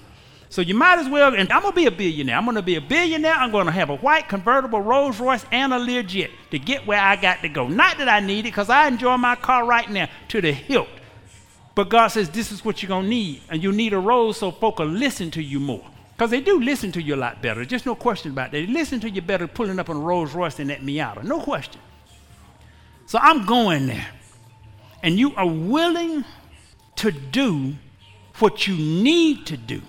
So 0.49 0.61
you 0.61 0.75
might 0.75 0.99
as 0.99 1.09
well, 1.09 1.33
and 1.33 1.51
I'm 1.51 1.63
gonna 1.63 1.75
be 1.75 1.87
a 1.87 1.91
billionaire. 1.91 2.35
I'm 2.35 2.45
gonna 2.45 2.61
be 2.61 2.75
a 2.75 2.81
billionaire. 2.81 3.33
I'm 3.33 3.51
gonna 3.51 3.71
have 3.71 3.89
a 3.89 3.95
white 3.95 4.29
convertible 4.29 4.81
Rolls 4.81 5.19
Royce 5.19 5.43
and 5.51 5.73
a 5.73 5.79
Learjet 5.79 6.29
to 6.51 6.59
get 6.59 6.85
where 6.85 6.99
I 6.99 7.15
got 7.15 7.41
to 7.41 7.49
go. 7.49 7.67
Not 7.67 7.97
that 7.97 8.07
I 8.07 8.19
need 8.19 8.41
it, 8.41 8.53
because 8.53 8.69
I 8.69 8.87
enjoy 8.87 9.17
my 9.17 9.35
car 9.35 9.65
right 9.65 9.89
now 9.89 10.07
to 10.27 10.41
the 10.41 10.51
hilt. 10.51 10.89
But 11.73 11.89
God 11.89 12.09
says 12.09 12.29
this 12.29 12.51
is 12.51 12.63
what 12.63 12.83
you're 12.83 12.89
gonna 12.89 13.07
need, 13.07 13.41
and 13.49 13.63
you 13.63 13.71
need 13.71 13.93
a 13.93 13.99
Rolls 13.99 14.37
so 14.37 14.51
folk 14.51 14.77
will 14.77 14.85
listen 14.85 15.31
to 15.31 15.41
you 15.41 15.59
more. 15.59 15.89
Because 16.15 16.29
they 16.29 16.41
do 16.41 16.59
listen 16.59 16.91
to 16.93 17.01
you 17.01 17.15
a 17.15 17.17
lot 17.17 17.41
better. 17.41 17.65
Just 17.65 17.85
no 17.85 17.95
question 17.95 18.31
about 18.31 18.51
that. 18.51 18.65
They 18.65 18.67
listen 18.67 18.99
to 19.01 19.09
you 19.09 19.21
better 19.21 19.47
pulling 19.47 19.79
up 19.79 19.89
on 19.89 19.97
a 19.97 19.99
Rolls 19.99 20.33
Royce 20.33 20.55
than 20.55 20.67
that 20.67 20.81
Miata. 20.81 21.23
No 21.23 21.39
question. 21.39 21.81
So 23.05 23.19
I'm 23.21 23.45
going 23.45 23.87
there. 23.87 24.07
And 25.01 25.17
you 25.17 25.35
are 25.35 25.47
willing 25.47 26.23
to 26.97 27.11
do 27.11 27.75
what 28.39 28.67
you 28.67 28.75
need 28.75 29.45
to 29.47 29.57
do 29.57 29.81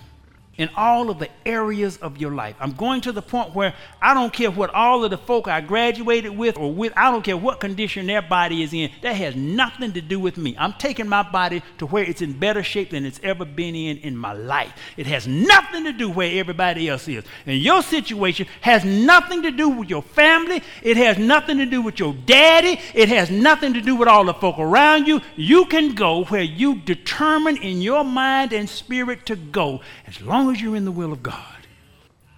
in 0.57 0.69
all 0.75 1.09
of 1.09 1.19
the 1.19 1.29
areas 1.45 1.97
of 1.97 2.17
your 2.17 2.31
life. 2.31 2.55
I'm 2.59 2.73
going 2.73 3.01
to 3.01 3.11
the 3.11 3.21
point 3.21 3.53
where 3.53 3.73
I 4.01 4.13
don't 4.13 4.31
care 4.31 4.51
what 4.51 4.73
all 4.73 5.03
of 5.03 5.11
the 5.11 5.17
folk 5.17 5.47
I 5.47 5.61
graduated 5.61 6.35
with 6.35 6.57
or 6.57 6.73
with, 6.73 6.93
I 6.95 7.11
don't 7.11 7.23
care 7.23 7.37
what 7.37 7.59
condition 7.59 8.07
their 8.07 8.21
body 8.21 8.63
is 8.63 8.73
in. 8.73 8.91
That 9.01 9.15
has 9.15 9.35
nothing 9.35 9.93
to 9.93 10.01
do 10.01 10.19
with 10.19 10.37
me. 10.37 10.55
I'm 10.57 10.73
taking 10.73 11.07
my 11.07 11.23
body 11.23 11.61
to 11.79 11.85
where 11.85 12.03
it's 12.03 12.21
in 12.21 12.33
better 12.33 12.63
shape 12.63 12.91
than 12.91 13.05
it's 13.05 13.19
ever 13.23 13.45
been 13.45 13.75
in 13.75 13.97
in 13.97 14.15
my 14.15 14.33
life. 14.33 14.73
It 14.97 15.07
has 15.07 15.27
nothing 15.27 15.83
to 15.85 15.93
do 15.93 16.09
where 16.09 16.39
everybody 16.39 16.87
else 16.89 17.07
is. 17.07 17.23
And 17.45 17.59
your 17.59 17.81
situation 17.81 18.47
has 18.61 18.85
nothing 18.85 19.43
to 19.43 19.51
do 19.51 19.69
with 19.69 19.89
your 19.89 20.01
family. 20.01 20.61
It 20.81 20.97
has 20.97 21.17
nothing 21.17 21.57
to 21.57 21.65
do 21.65 21.81
with 21.81 21.99
your 21.99 22.13
daddy. 22.13 22.79
It 22.93 23.09
has 23.09 23.29
nothing 23.29 23.73
to 23.73 23.81
do 23.81 23.95
with 23.95 24.07
all 24.07 24.25
the 24.25 24.33
folk 24.33 24.57
around 24.57 25.07
you. 25.07 25.21
You 25.35 25.65
can 25.65 25.95
go 25.95 26.23
where 26.25 26.41
you 26.41 26.75
determine 26.75 27.57
in 27.57 27.81
your 27.81 28.03
mind 28.03 28.53
and 28.53 28.69
spirit 28.69 29.25
to 29.27 29.35
go 29.35 29.81
as 30.07 30.21
long 30.21 30.44
long 30.45 30.55
as 30.55 30.61
you're 30.61 30.75
in 30.75 30.85
the 30.85 30.91
will 30.91 31.11
of 31.11 31.23
God. 31.23 31.67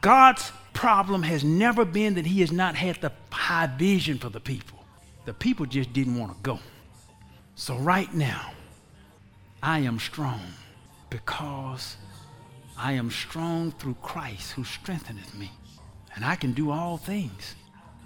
God's 0.02 0.52
problem 0.74 1.24
has 1.24 1.43
never 1.43 1.84
been 1.84 2.15
that 2.15 2.26
He 2.26 2.39
has 2.41 2.52
not 2.52 2.76
had 2.76 3.02
the 3.02 3.12
high 3.32 3.67
vision 3.67 4.17
for 4.17 4.30
the 4.30 4.39
people. 4.39 4.80
The 5.26 5.34
people 5.34 5.65
just 5.65 5.91
didn't 5.91 6.17
want 6.17 6.32
to 6.32 6.38
go. 6.41 6.60
So, 7.56 7.76
right 7.76 8.12
now, 8.13 8.52
I 9.62 9.80
am 9.80 10.00
strong 10.00 10.41
because 11.10 11.98
I 12.78 12.93
am 12.93 13.10
strong 13.12 13.72
through 13.72 13.96
Christ 14.02 14.52
who 14.52 14.63
strengtheneth 14.63 15.36
me. 15.36 15.52
And 16.15 16.24
I 16.24 16.36
can 16.36 16.54
do 16.54 16.72
all 16.72 16.98
things. 16.98 17.56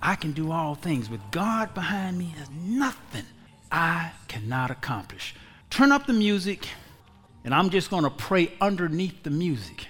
I 0.01 0.15
can 0.15 0.31
do 0.31 0.51
all 0.51 0.75
things. 0.75 1.09
With 1.09 1.21
God 1.29 1.73
behind 1.73 2.17
me, 2.17 2.33
there's 2.35 2.49
nothing 2.49 3.25
I 3.71 4.11
cannot 4.27 4.71
accomplish. 4.71 5.35
Turn 5.69 5.91
up 5.91 6.07
the 6.07 6.13
music, 6.13 6.67
and 7.43 7.53
I'm 7.53 7.69
just 7.69 7.89
going 7.89 8.03
to 8.03 8.09
pray 8.09 8.51
underneath 8.59 9.23
the 9.23 9.29
music. 9.29 9.87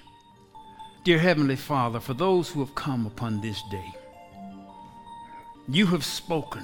Dear 1.04 1.18
Heavenly 1.18 1.56
Father, 1.56 1.98
for 1.98 2.14
those 2.14 2.48
who 2.48 2.60
have 2.60 2.76
come 2.76 3.06
upon 3.06 3.40
this 3.40 3.60
day, 3.72 3.92
you 5.68 5.86
have 5.86 6.04
spoken 6.04 6.62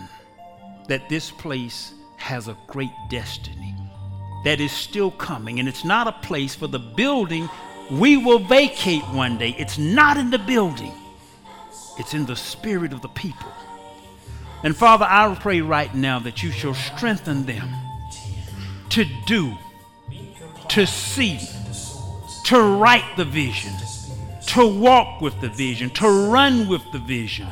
that 0.86 1.08
this 1.08 1.32
place 1.32 1.92
has 2.18 2.46
a 2.46 2.56
great 2.68 2.92
destiny 3.10 3.74
that 4.44 4.60
is 4.60 4.70
still 4.70 5.10
coming, 5.10 5.58
and 5.58 5.68
it's 5.68 5.84
not 5.84 6.06
a 6.06 6.12
place 6.24 6.54
for 6.54 6.68
the 6.68 6.78
building 6.78 7.48
we 7.90 8.16
will 8.16 8.38
vacate 8.38 9.02
one 9.06 9.38
day. 9.38 9.56
It's 9.58 9.76
not 9.76 10.16
in 10.16 10.30
the 10.30 10.38
building, 10.38 10.92
it's 11.98 12.14
in 12.14 12.24
the 12.24 12.36
spirit 12.36 12.92
of 12.92 13.02
the 13.02 13.08
people. 13.08 13.52
And 14.62 14.76
Father, 14.76 15.06
I 15.08 15.34
pray 15.40 15.62
right 15.62 15.92
now 15.92 16.20
that 16.20 16.44
you 16.44 16.52
shall 16.52 16.74
strengthen 16.74 17.44
them 17.44 17.68
to 18.90 19.04
do, 19.26 19.58
to 20.68 20.86
see, 20.86 21.40
to 22.44 22.60
write 22.60 23.16
the 23.16 23.24
vision 23.24 23.72
to 24.58 24.66
walk 24.66 25.20
with 25.20 25.40
the 25.40 25.48
vision, 25.48 25.88
to 25.88 26.08
run 26.28 26.66
with 26.66 26.82
the 26.90 26.98
vision, 26.98 27.46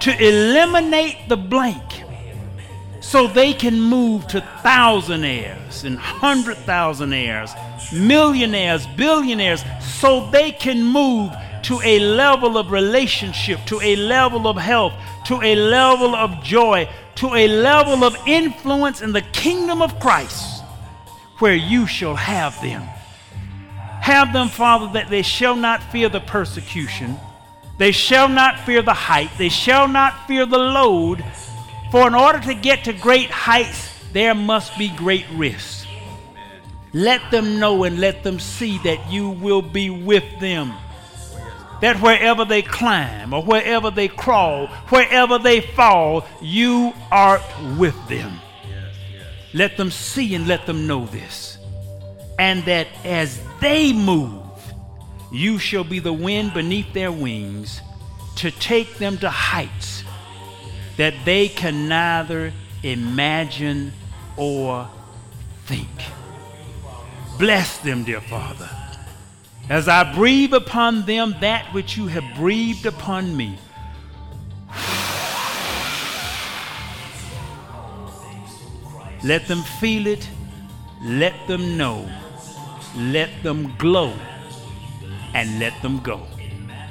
to 0.00 0.10
eliminate 0.20 1.28
the 1.28 1.36
blank 1.36 2.02
so 2.98 3.28
they 3.28 3.52
can 3.52 3.80
move 3.80 4.26
to 4.26 4.40
thousandaires 4.64 5.84
and 5.84 5.96
hundred 5.96 6.56
thousandaires, 6.56 7.52
millionaires, 7.92 8.88
billionaires, 8.96 9.62
so 9.80 10.28
they 10.30 10.50
can 10.50 10.82
move 10.82 11.30
to 11.62 11.80
a 11.84 12.00
level 12.00 12.58
of 12.58 12.72
relationship, 12.72 13.60
to 13.64 13.80
a 13.80 13.94
level 13.94 14.48
of 14.48 14.56
health, 14.56 14.94
to 15.24 15.40
a 15.42 15.54
level 15.54 16.16
of 16.16 16.42
joy, 16.42 16.88
to 17.14 17.32
a 17.36 17.46
level 17.46 18.02
of 18.02 18.16
influence 18.26 19.00
in 19.00 19.12
the 19.12 19.22
kingdom 19.30 19.80
of 19.80 20.00
Christ 20.00 20.64
where 21.38 21.54
you 21.54 21.86
shall 21.86 22.16
have 22.16 22.60
them. 22.60 22.82
Have 24.02 24.32
them, 24.32 24.48
Father, 24.48 24.94
that 24.94 25.10
they 25.10 25.22
shall 25.22 25.54
not 25.54 25.80
fear 25.92 26.08
the 26.08 26.18
persecution. 26.18 27.20
They 27.78 27.92
shall 27.92 28.28
not 28.28 28.58
fear 28.58 28.82
the 28.82 28.92
height. 28.92 29.30
They 29.38 29.48
shall 29.48 29.86
not 29.86 30.26
fear 30.26 30.44
the 30.44 30.58
load. 30.58 31.24
For 31.92 32.08
in 32.08 32.14
order 32.16 32.40
to 32.40 32.54
get 32.54 32.82
to 32.84 32.92
great 32.92 33.30
heights, 33.30 33.94
there 34.12 34.34
must 34.34 34.76
be 34.76 34.88
great 34.88 35.26
risks. 35.30 35.86
Let 36.92 37.30
them 37.30 37.60
know 37.60 37.84
and 37.84 38.00
let 38.00 38.24
them 38.24 38.40
see 38.40 38.78
that 38.78 39.08
you 39.08 39.30
will 39.30 39.62
be 39.62 39.88
with 39.88 40.40
them. 40.40 40.74
That 41.80 42.02
wherever 42.02 42.44
they 42.44 42.62
climb 42.62 43.32
or 43.32 43.44
wherever 43.44 43.92
they 43.92 44.08
crawl, 44.08 44.66
wherever 44.88 45.38
they 45.38 45.60
fall, 45.60 46.26
you 46.40 46.92
are 47.12 47.40
with 47.78 48.08
them. 48.08 48.40
Let 49.54 49.76
them 49.76 49.92
see 49.92 50.34
and 50.34 50.48
let 50.48 50.66
them 50.66 50.88
know 50.88 51.06
this 51.06 51.58
and 52.42 52.64
that 52.64 52.88
as 53.04 53.40
they 53.60 53.92
move, 53.92 54.42
you 55.30 55.60
shall 55.60 55.84
be 55.84 56.00
the 56.00 56.12
wind 56.12 56.52
beneath 56.52 56.92
their 56.92 57.12
wings 57.12 57.80
to 58.34 58.50
take 58.50 58.96
them 58.96 59.16
to 59.16 59.30
heights 59.30 60.02
that 60.96 61.14
they 61.24 61.46
can 61.46 61.86
neither 61.86 62.52
imagine 62.82 63.92
or 64.36 64.90
think. 65.66 65.88
Bless 67.38 67.78
them, 67.78 68.02
dear 68.02 68.20
Father. 68.20 68.68
as 69.68 69.86
I 69.86 70.12
breathe 70.12 70.52
upon 70.52 71.06
them 71.06 71.36
that 71.42 71.72
which 71.72 71.96
you 71.96 72.08
have 72.08 72.24
breathed 72.34 72.86
upon 72.86 73.36
me. 73.36 73.56
Let 79.22 79.46
them 79.46 79.62
feel 79.78 80.08
it. 80.08 80.28
Let 81.04 81.46
them 81.46 81.76
know. 81.76 82.10
Let 82.96 83.30
them 83.42 83.74
glow. 83.78 84.12
And 85.34 85.58
let 85.58 85.80
them 85.82 86.00
go. 86.00 86.26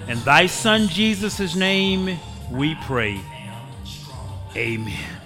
In 0.07 0.19
thy 0.23 0.47
Son 0.47 0.87
Jesus' 0.87 1.55
name 1.55 2.19
we 2.51 2.75
pray. 2.75 3.21
Amen. 4.55 5.21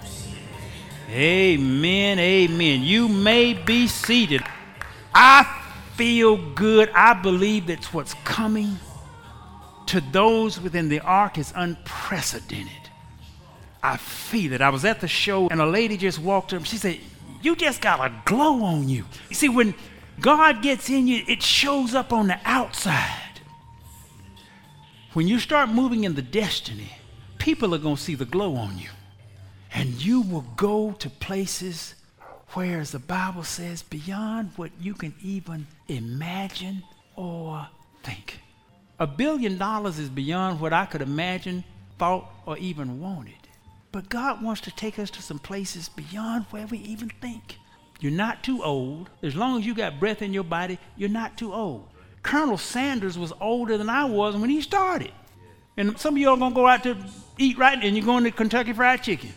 Amen. 1.10 2.18
Amen. 2.18 2.82
You 2.82 3.08
may 3.08 3.54
be 3.54 3.86
seated. 3.86 4.42
I 5.14 5.44
feel 5.94 6.36
good. 6.54 6.90
I 6.90 7.14
believe 7.14 7.68
that's 7.68 7.92
what's 7.92 8.14
coming 8.24 8.78
to 9.86 10.00
those 10.00 10.60
within 10.60 10.88
the 10.88 11.00
ark 11.00 11.38
is 11.38 11.52
unprecedented. 11.56 12.72
I 13.82 13.96
feel 13.96 14.52
it. 14.52 14.60
I 14.60 14.68
was 14.70 14.84
at 14.84 15.00
the 15.00 15.08
show 15.08 15.48
and 15.48 15.60
a 15.60 15.66
lady 15.66 15.96
just 15.96 16.18
walked 16.18 16.52
up. 16.52 16.64
She 16.64 16.76
said, 16.76 16.98
You 17.40 17.56
just 17.56 17.80
got 17.80 18.00
a 18.00 18.12
glow 18.24 18.62
on 18.64 18.88
you. 18.88 19.04
You 19.28 19.34
see, 19.36 19.48
when 19.48 19.74
God 20.20 20.62
gets 20.62 20.88
in 20.88 21.06
you, 21.06 21.22
it 21.28 21.42
shows 21.42 21.94
up 21.94 22.12
on 22.12 22.28
the 22.28 22.38
outside. 22.44 23.40
When 25.12 25.28
you 25.28 25.38
start 25.38 25.70
moving 25.70 26.04
in 26.04 26.14
the 26.14 26.22
destiny, 26.22 26.90
people 27.38 27.74
are 27.74 27.78
going 27.78 27.96
to 27.96 28.02
see 28.02 28.14
the 28.14 28.24
glow 28.24 28.54
on 28.56 28.78
you. 28.78 28.88
And 29.72 30.02
you 30.02 30.22
will 30.22 30.44
go 30.56 30.92
to 30.92 31.10
places 31.10 31.94
where, 32.50 32.80
as 32.80 32.92
the 32.92 32.98
Bible 32.98 33.44
says, 33.44 33.82
beyond 33.82 34.52
what 34.56 34.70
you 34.80 34.94
can 34.94 35.14
even 35.22 35.66
imagine 35.88 36.82
or 37.16 37.68
think. 38.02 38.40
A 38.98 39.06
billion 39.06 39.58
dollars 39.58 39.98
is 39.98 40.08
beyond 40.08 40.60
what 40.60 40.72
I 40.72 40.86
could 40.86 41.02
imagine, 41.02 41.64
thought, 41.98 42.30
or 42.46 42.56
even 42.58 43.00
wanted. 43.00 43.34
But 43.92 44.08
God 44.08 44.42
wants 44.42 44.60
to 44.62 44.70
take 44.70 44.98
us 44.98 45.10
to 45.10 45.22
some 45.22 45.38
places 45.38 45.88
beyond 45.88 46.46
where 46.50 46.66
we 46.66 46.78
even 46.78 47.10
think. 47.20 47.58
You're 48.00 48.12
not 48.12 48.42
too 48.42 48.62
old. 48.62 49.10
As 49.22 49.34
long 49.34 49.58
as 49.58 49.66
you 49.66 49.74
got 49.74 49.98
breath 49.98 50.22
in 50.22 50.32
your 50.32 50.44
body, 50.44 50.78
you're 50.96 51.08
not 51.08 51.38
too 51.38 51.52
old. 51.52 51.88
Colonel 52.22 52.58
Sanders 52.58 53.18
was 53.18 53.32
older 53.40 53.78
than 53.78 53.88
I 53.88 54.04
was 54.04 54.36
when 54.36 54.50
he 54.50 54.60
started. 54.60 55.12
And 55.76 55.98
some 55.98 56.14
of 56.14 56.18
y'all 56.18 56.36
gonna 56.36 56.54
go 56.54 56.66
out 56.66 56.82
to 56.82 56.96
eat 57.38 57.58
right 57.58 57.82
and 57.82 57.96
you're 57.96 58.04
going 58.04 58.24
to 58.24 58.30
Kentucky 58.30 58.72
Fried 58.72 59.02
Chicken. 59.02 59.32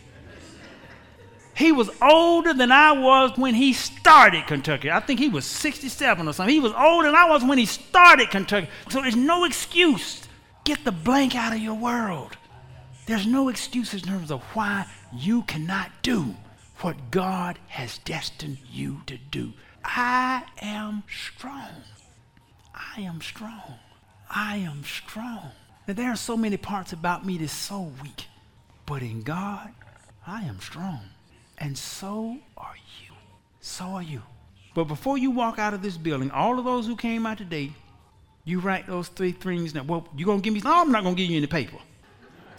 He 1.56 1.74
was 1.74 1.90
older 2.02 2.54
than 2.54 2.72
I 2.72 2.94
was 2.94 3.38
when 3.38 3.54
he 3.54 3.74
started 3.74 4.48
Kentucky. 4.48 4.90
I 4.90 5.02
think 5.02 5.20
he 5.20 5.28
was 5.28 5.46
67 5.46 6.26
or 6.26 6.32
something. 6.32 6.54
He 6.54 6.62
was 6.62 6.72
older 6.72 7.10
than 7.10 7.16
I 7.16 7.30
was 7.30 7.44
when 7.44 7.58
he 7.58 7.66
started 7.66 8.30
Kentucky. 8.30 8.70
So 8.90 9.02
there's 9.02 9.18
no 9.18 9.44
excuse. 9.44 10.24
Get 10.64 10.86
the 10.86 10.94
blank 10.94 11.36
out 11.36 11.52
of 11.52 11.60
your 11.60 11.74
world. 11.74 12.38
There's 13.08 13.28
no 13.28 13.50
excuse 13.50 13.94
in 13.94 14.00
terms 14.00 14.32
of 14.32 14.42
why 14.56 14.86
you 15.12 15.42
cannot 15.44 15.92
do 16.02 16.34
what 16.82 17.12
God 17.12 17.60
has 17.68 17.98
destined 18.00 18.58
you 18.72 19.02
to 19.08 19.18
do. 19.18 19.54
I 19.84 20.44
am 20.62 21.04
strong. 21.10 21.84
I 22.74 23.02
am 23.02 23.22
strong. 23.22 23.76
I 24.30 24.58
am 24.58 24.84
strong. 24.84 25.52
Now, 25.88 25.94
there 25.94 26.12
are 26.12 26.16
so 26.16 26.38
many 26.38 26.58
parts 26.58 26.94
about 26.94 27.26
me 27.26 27.38
that's 27.38 27.52
so 27.52 27.92
weak, 28.02 28.26
but 28.86 29.02
in 29.02 29.22
God, 29.22 29.70
I 30.28 30.42
am 30.44 30.60
strong. 30.60 31.02
And 31.58 31.78
so 31.78 32.38
are 32.56 32.76
you. 33.04 33.14
So 33.60 33.86
are 33.86 34.04
you. 34.04 34.22
But 34.76 34.86
before 34.86 35.18
you 35.18 35.32
walk 35.32 35.60
out 35.60 35.74
of 35.74 35.82
this 35.82 35.98
building, 35.98 36.32
all 36.32 36.60
of 36.60 36.66
those 36.66 36.86
who 36.86 36.96
came 36.96 37.26
out 37.26 37.40
today, 37.40 37.72
you 38.46 38.60
write 38.60 38.88
those 38.88 39.10
three 39.10 39.32
things 39.32 39.74
down. 39.74 39.88
Well, 39.88 40.08
you're 40.16 40.28
gonna 40.28 40.42
give 40.42 40.54
me? 40.54 40.62
No, 40.62 40.82
I'm 40.82 40.92
not 40.92 41.04
gonna 41.04 41.16
give 41.16 41.30
you 41.30 41.38
any 41.38 41.48
paper. 41.48 41.78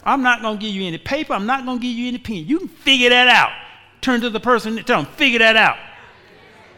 I'm 0.03 0.21
not 0.21 0.41
gonna 0.41 0.59
give 0.59 0.71
you 0.71 0.83
any 0.83 0.97
paper. 0.97 1.33
I'm 1.33 1.45
not 1.45 1.65
gonna 1.65 1.79
give 1.79 1.91
you 1.91 2.07
any 2.07 2.17
pen. 2.17 2.45
You 2.47 2.59
can 2.59 2.67
figure 2.67 3.09
that 3.09 3.27
out. 3.27 3.51
Turn 4.01 4.21
to 4.21 4.29
the 4.29 4.39
person 4.39 4.77
and 4.77 4.85
tell 4.85 5.03
them, 5.03 5.11
figure 5.13 5.39
that 5.39 5.55
out. 5.55 5.77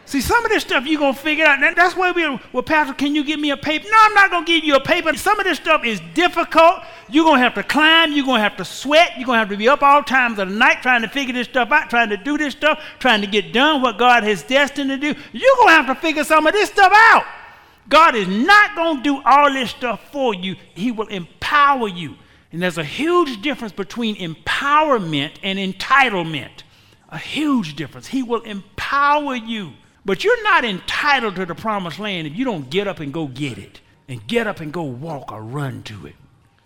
See, 0.06 0.20
some 0.20 0.44
of 0.44 0.50
this 0.50 0.62
stuff 0.62 0.84
you're 0.86 1.00
going 1.00 1.14
to 1.14 1.20
figure 1.20 1.46
out. 1.46 1.60
That's 1.74 1.96
why 1.96 2.10
we're, 2.10 2.38
well, 2.52 2.62
Pastor, 2.62 2.92
can 2.92 3.14
you 3.14 3.24
give 3.24 3.40
me 3.40 3.50
a 3.50 3.56
paper? 3.56 3.86
No, 3.90 3.96
I'm 3.98 4.12
not 4.12 4.30
going 4.30 4.44
to 4.44 4.52
give 4.52 4.62
you 4.62 4.74
a 4.74 4.80
paper. 4.80 5.14
Some 5.14 5.40
of 5.40 5.46
this 5.46 5.56
stuff 5.56 5.82
is 5.82 6.00
difficult. 6.12 6.82
You're 7.08 7.24
going 7.24 7.38
to 7.38 7.42
have 7.42 7.54
to 7.54 7.62
climb. 7.62 8.12
You're 8.12 8.26
going 8.26 8.40
to 8.40 8.42
have 8.42 8.58
to 8.58 8.66
sweat. 8.66 9.12
You're 9.16 9.24
going 9.24 9.36
to 9.36 9.40
have 9.40 9.48
to 9.48 9.56
be 9.56 9.66
up 9.66 9.82
all 9.82 10.02
times 10.02 10.38
of 10.38 10.50
the 10.50 10.54
night 10.54 10.82
trying 10.82 11.00
to 11.02 11.08
figure 11.08 11.32
this 11.32 11.48
stuff 11.48 11.70
out, 11.72 11.88
trying 11.88 12.10
to 12.10 12.18
do 12.18 12.36
this 12.36 12.52
stuff, 12.52 12.84
trying 12.98 13.22
to 13.22 13.26
get 13.26 13.54
done 13.54 13.80
what 13.80 13.96
God 13.96 14.24
has 14.24 14.42
destined 14.42 14.90
to 14.90 14.98
do. 14.98 15.14
You're 15.32 15.56
going 15.56 15.68
to 15.68 15.74
have 15.74 15.86
to 15.86 15.94
figure 15.94 16.24
some 16.24 16.46
of 16.46 16.52
this 16.52 16.68
stuff 16.68 16.92
out. 16.94 17.24
God 17.88 18.14
is 18.14 18.28
not 18.28 18.76
going 18.76 18.98
to 18.98 19.02
do 19.02 19.22
all 19.24 19.50
this 19.50 19.70
stuff 19.70 20.10
for 20.12 20.34
you. 20.34 20.56
He 20.74 20.92
will 20.92 21.08
empower 21.08 21.88
you. 21.88 22.16
And 22.52 22.62
there's 22.62 22.78
a 22.78 22.84
huge 22.84 23.40
difference 23.40 23.72
between 23.72 24.16
empowerment 24.16 25.32
and 25.42 25.58
entitlement. 25.58 26.62
A 27.14 27.18
huge 27.18 27.76
difference. 27.76 28.08
He 28.08 28.24
will 28.24 28.40
empower 28.40 29.36
you. 29.36 29.74
But 30.04 30.24
you're 30.24 30.42
not 30.42 30.64
entitled 30.64 31.36
to 31.36 31.46
the 31.46 31.54
promised 31.54 32.00
land 32.00 32.26
if 32.26 32.36
you 32.36 32.44
don't 32.44 32.68
get 32.68 32.88
up 32.88 32.98
and 32.98 33.12
go 33.12 33.28
get 33.28 33.56
it 33.56 33.80
and 34.08 34.26
get 34.26 34.48
up 34.48 34.58
and 34.58 34.72
go 34.72 34.82
walk 34.82 35.30
or 35.30 35.40
run 35.40 35.84
to 35.84 36.08
it. 36.08 36.16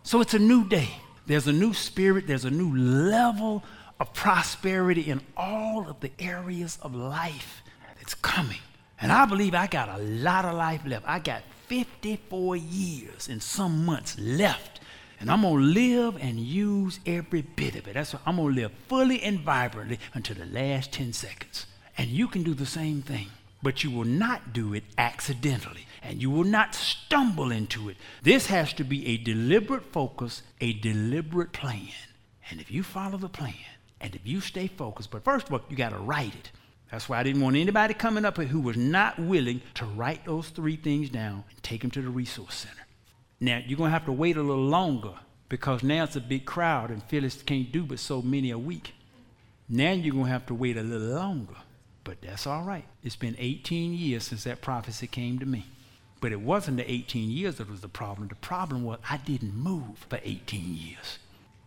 So 0.04 0.22
it's 0.22 0.32
a 0.32 0.38
new 0.38 0.66
day. 0.66 0.88
There's 1.26 1.46
a 1.46 1.52
new 1.52 1.74
spirit, 1.74 2.26
there's 2.26 2.46
a 2.46 2.50
new 2.50 2.74
level 2.74 3.62
of 4.00 4.14
prosperity 4.14 5.10
in 5.10 5.20
all 5.36 5.86
of 5.86 6.00
the 6.00 6.10
areas 6.18 6.78
of 6.80 6.94
life 6.94 7.62
that's 7.98 8.14
coming. 8.14 8.60
And 9.02 9.12
I 9.12 9.26
believe 9.26 9.54
I 9.54 9.66
got 9.66 10.00
a 10.00 10.02
lot 10.02 10.46
of 10.46 10.54
life 10.54 10.80
left. 10.86 11.06
I 11.06 11.18
got 11.18 11.42
54 11.66 12.56
years 12.56 13.28
and 13.28 13.42
some 13.42 13.84
months 13.84 14.18
left. 14.18 14.77
And 15.20 15.30
I'm 15.30 15.42
going 15.42 15.56
to 15.56 15.60
live 15.60 16.16
and 16.20 16.38
use 16.38 17.00
every 17.04 17.42
bit 17.42 17.74
of 17.74 17.88
it. 17.88 17.94
That's 17.94 18.12
what 18.12 18.22
I'm 18.24 18.36
going 18.36 18.54
to 18.54 18.60
live 18.62 18.72
fully 18.86 19.22
and 19.22 19.40
vibrantly 19.40 19.98
until 20.14 20.36
the 20.36 20.46
last 20.46 20.92
10 20.92 21.12
seconds. 21.12 21.66
And 21.96 22.08
you 22.08 22.28
can 22.28 22.44
do 22.44 22.54
the 22.54 22.66
same 22.66 23.02
thing, 23.02 23.26
but 23.62 23.82
you 23.82 23.90
will 23.90 24.04
not 24.04 24.52
do 24.52 24.74
it 24.74 24.84
accidentally 24.96 25.86
and 26.02 26.22
you 26.22 26.30
will 26.30 26.44
not 26.44 26.74
stumble 26.74 27.50
into 27.50 27.88
it. 27.88 27.96
This 28.22 28.46
has 28.46 28.72
to 28.74 28.84
be 28.84 29.06
a 29.08 29.16
deliberate 29.16 29.92
focus, 29.92 30.42
a 30.60 30.72
deliberate 30.74 31.52
plan. 31.52 31.88
And 32.50 32.60
if 32.60 32.70
you 32.70 32.82
follow 32.82 33.18
the 33.18 33.28
plan 33.28 33.54
and 34.00 34.14
if 34.14 34.22
you 34.24 34.40
stay 34.40 34.68
focused, 34.68 35.10
but 35.10 35.24
first 35.24 35.48
of 35.48 35.52
all, 35.52 35.60
you 35.68 35.76
got 35.76 35.90
to 35.90 35.98
write 35.98 36.34
it. 36.34 36.52
That's 36.90 37.08
why 37.08 37.18
I 37.18 37.22
didn't 37.22 37.42
want 37.42 37.56
anybody 37.56 37.92
coming 37.92 38.24
up 38.24 38.38
here 38.38 38.46
who 38.46 38.60
was 38.60 38.76
not 38.76 39.18
willing 39.18 39.60
to 39.74 39.84
write 39.84 40.24
those 40.24 40.48
three 40.48 40.76
things 40.76 41.10
down 41.10 41.44
and 41.50 41.62
take 41.62 41.82
them 41.82 41.90
to 41.90 42.00
the 42.00 42.08
resource 42.08 42.54
center. 42.54 42.87
Now, 43.40 43.62
you're 43.64 43.78
going 43.78 43.88
to 43.88 43.92
have 43.92 44.06
to 44.06 44.12
wait 44.12 44.36
a 44.36 44.42
little 44.42 44.64
longer 44.64 45.14
because 45.48 45.82
now 45.82 46.04
it's 46.04 46.16
a 46.16 46.20
big 46.20 46.44
crowd 46.44 46.90
and 46.90 47.02
Phyllis 47.02 47.42
can't 47.42 47.70
do 47.72 47.84
but 47.84 47.98
so 47.98 48.20
many 48.20 48.50
a 48.50 48.58
week. 48.58 48.94
Now 49.68 49.92
you're 49.92 50.14
going 50.14 50.26
to 50.26 50.32
have 50.32 50.46
to 50.46 50.54
wait 50.54 50.76
a 50.76 50.82
little 50.82 51.08
longer 51.08 51.56
but 52.08 52.22
that's 52.22 52.46
all 52.46 52.62
right. 52.62 52.86
It's 53.04 53.16
been 53.16 53.36
18 53.38 53.92
years 53.92 54.24
since 54.24 54.44
that 54.44 54.62
prophecy 54.62 55.06
came 55.06 55.38
to 55.40 55.44
me. 55.44 55.66
But 56.22 56.32
it 56.32 56.40
wasn't 56.40 56.78
the 56.78 56.90
18 56.90 57.30
years 57.30 57.56
that 57.56 57.68
was 57.68 57.82
the 57.82 57.88
problem. 57.88 58.28
The 58.28 58.34
problem 58.36 58.82
was 58.82 58.98
I 59.10 59.18
didn't 59.18 59.54
move 59.54 60.06
for 60.08 60.18
18 60.24 60.74
years. 60.74 61.18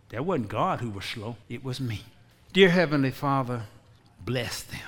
That 0.08 0.24
wasn't 0.24 0.48
God 0.48 0.80
who 0.80 0.90
was 0.90 1.04
slow, 1.04 1.36
it 1.48 1.62
was 1.62 1.80
me. 1.80 2.02
Dear 2.52 2.70
Heavenly 2.70 3.12
Father, 3.12 3.62
bless 4.24 4.64
them. 4.64 4.80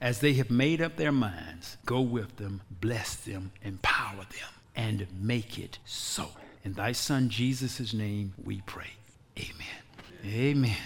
As 0.00 0.20
they 0.20 0.32
have 0.32 0.50
made 0.50 0.80
up 0.80 0.96
their 0.96 1.12
minds, 1.12 1.76
go 1.84 2.00
with 2.00 2.36
them, 2.36 2.62
bless 2.70 3.16
them, 3.16 3.52
empower 3.62 4.24
them, 4.30 4.48
and 4.76 5.06
make 5.20 5.58
it 5.58 5.78
so. 5.84 6.28
In 6.64 6.74
thy 6.74 6.92
Son 6.92 7.28
Jesus' 7.28 7.94
name 7.94 8.34
we 8.44 8.60
pray. 8.66 8.90
Amen. 9.38 9.82
Amen. 10.24 10.76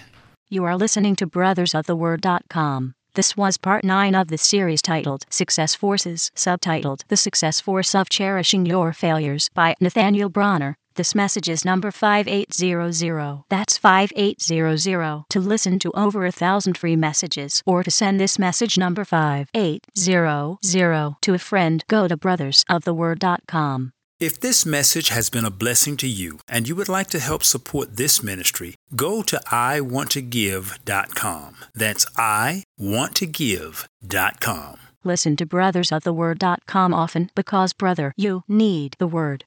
You 0.49 0.65
are 0.65 0.77
listening 0.77 1.17
to 1.17 1.27
brothersoftheword.com. 1.27 2.95
This 3.15 3.37
was 3.37 3.57
part 3.57 3.85
9 3.85 4.15
of 4.15 4.29
the 4.29 4.39
series 4.39 4.83
titled 4.83 5.25
Success 5.31 5.75
Forces, 5.75 6.31
subtitled 6.37 7.03
The 7.09 7.17
Success 7.17 7.61
Force 7.61 7.95
of 7.95 8.09
Cherishing 8.09 8.67
Your 8.67 8.93
Failures 8.93 9.49
by 9.53 9.75
Nathaniel 9.81 10.29
Bronner. 10.29 10.77
This 10.97 11.15
message 11.15 11.49
is 11.49 11.65
number 11.65 11.91
5800. 11.91 13.45
That's 13.49 13.79
5800. 13.79 15.25
To 15.31 15.41
listen 15.41 15.79
to 15.79 15.91
over 15.93 16.27
a 16.27 16.33
thousand 16.33 16.77
free 16.77 16.97
messages 16.97 17.63
or 17.65 17.83
to 17.83 17.91
send 17.91 18.21
this 18.21 18.39
message 18.39 18.77
number 18.77 19.05
5800 19.05 21.17
to 21.23 21.35
a 21.35 21.39
friend, 21.39 21.85
go 21.89 22.09
to 22.09 22.17
brothersoftheword.com. 22.17 23.93
If 24.21 24.39
this 24.39 24.65
message 24.67 25.09
has 25.09 25.31
been 25.31 25.47
a 25.47 25.51
blessing 25.51 25.97
to 25.97 26.07
you 26.07 26.41
and 26.47 26.69
you 26.69 26.77
would 26.77 26.91
like 26.91 27.09
to 27.11 27.19
help 27.19 27.43
support 27.43 27.97
this 27.97 28.23
ministry, 28.23 28.75
go 28.95 29.23
to 29.23 29.41
iwanttogive.com. 29.47 31.57
That's 31.75 32.05
iwanttogive.com. 32.05 34.90
Listen 35.03 35.37
to 35.37 35.47
brothersoftheword.com 35.47 36.93
often 36.93 37.31
because, 37.35 37.73
brother, 37.73 38.13
you 38.17 38.45
need 38.49 38.97
the 38.99 39.07
word. 39.07 39.45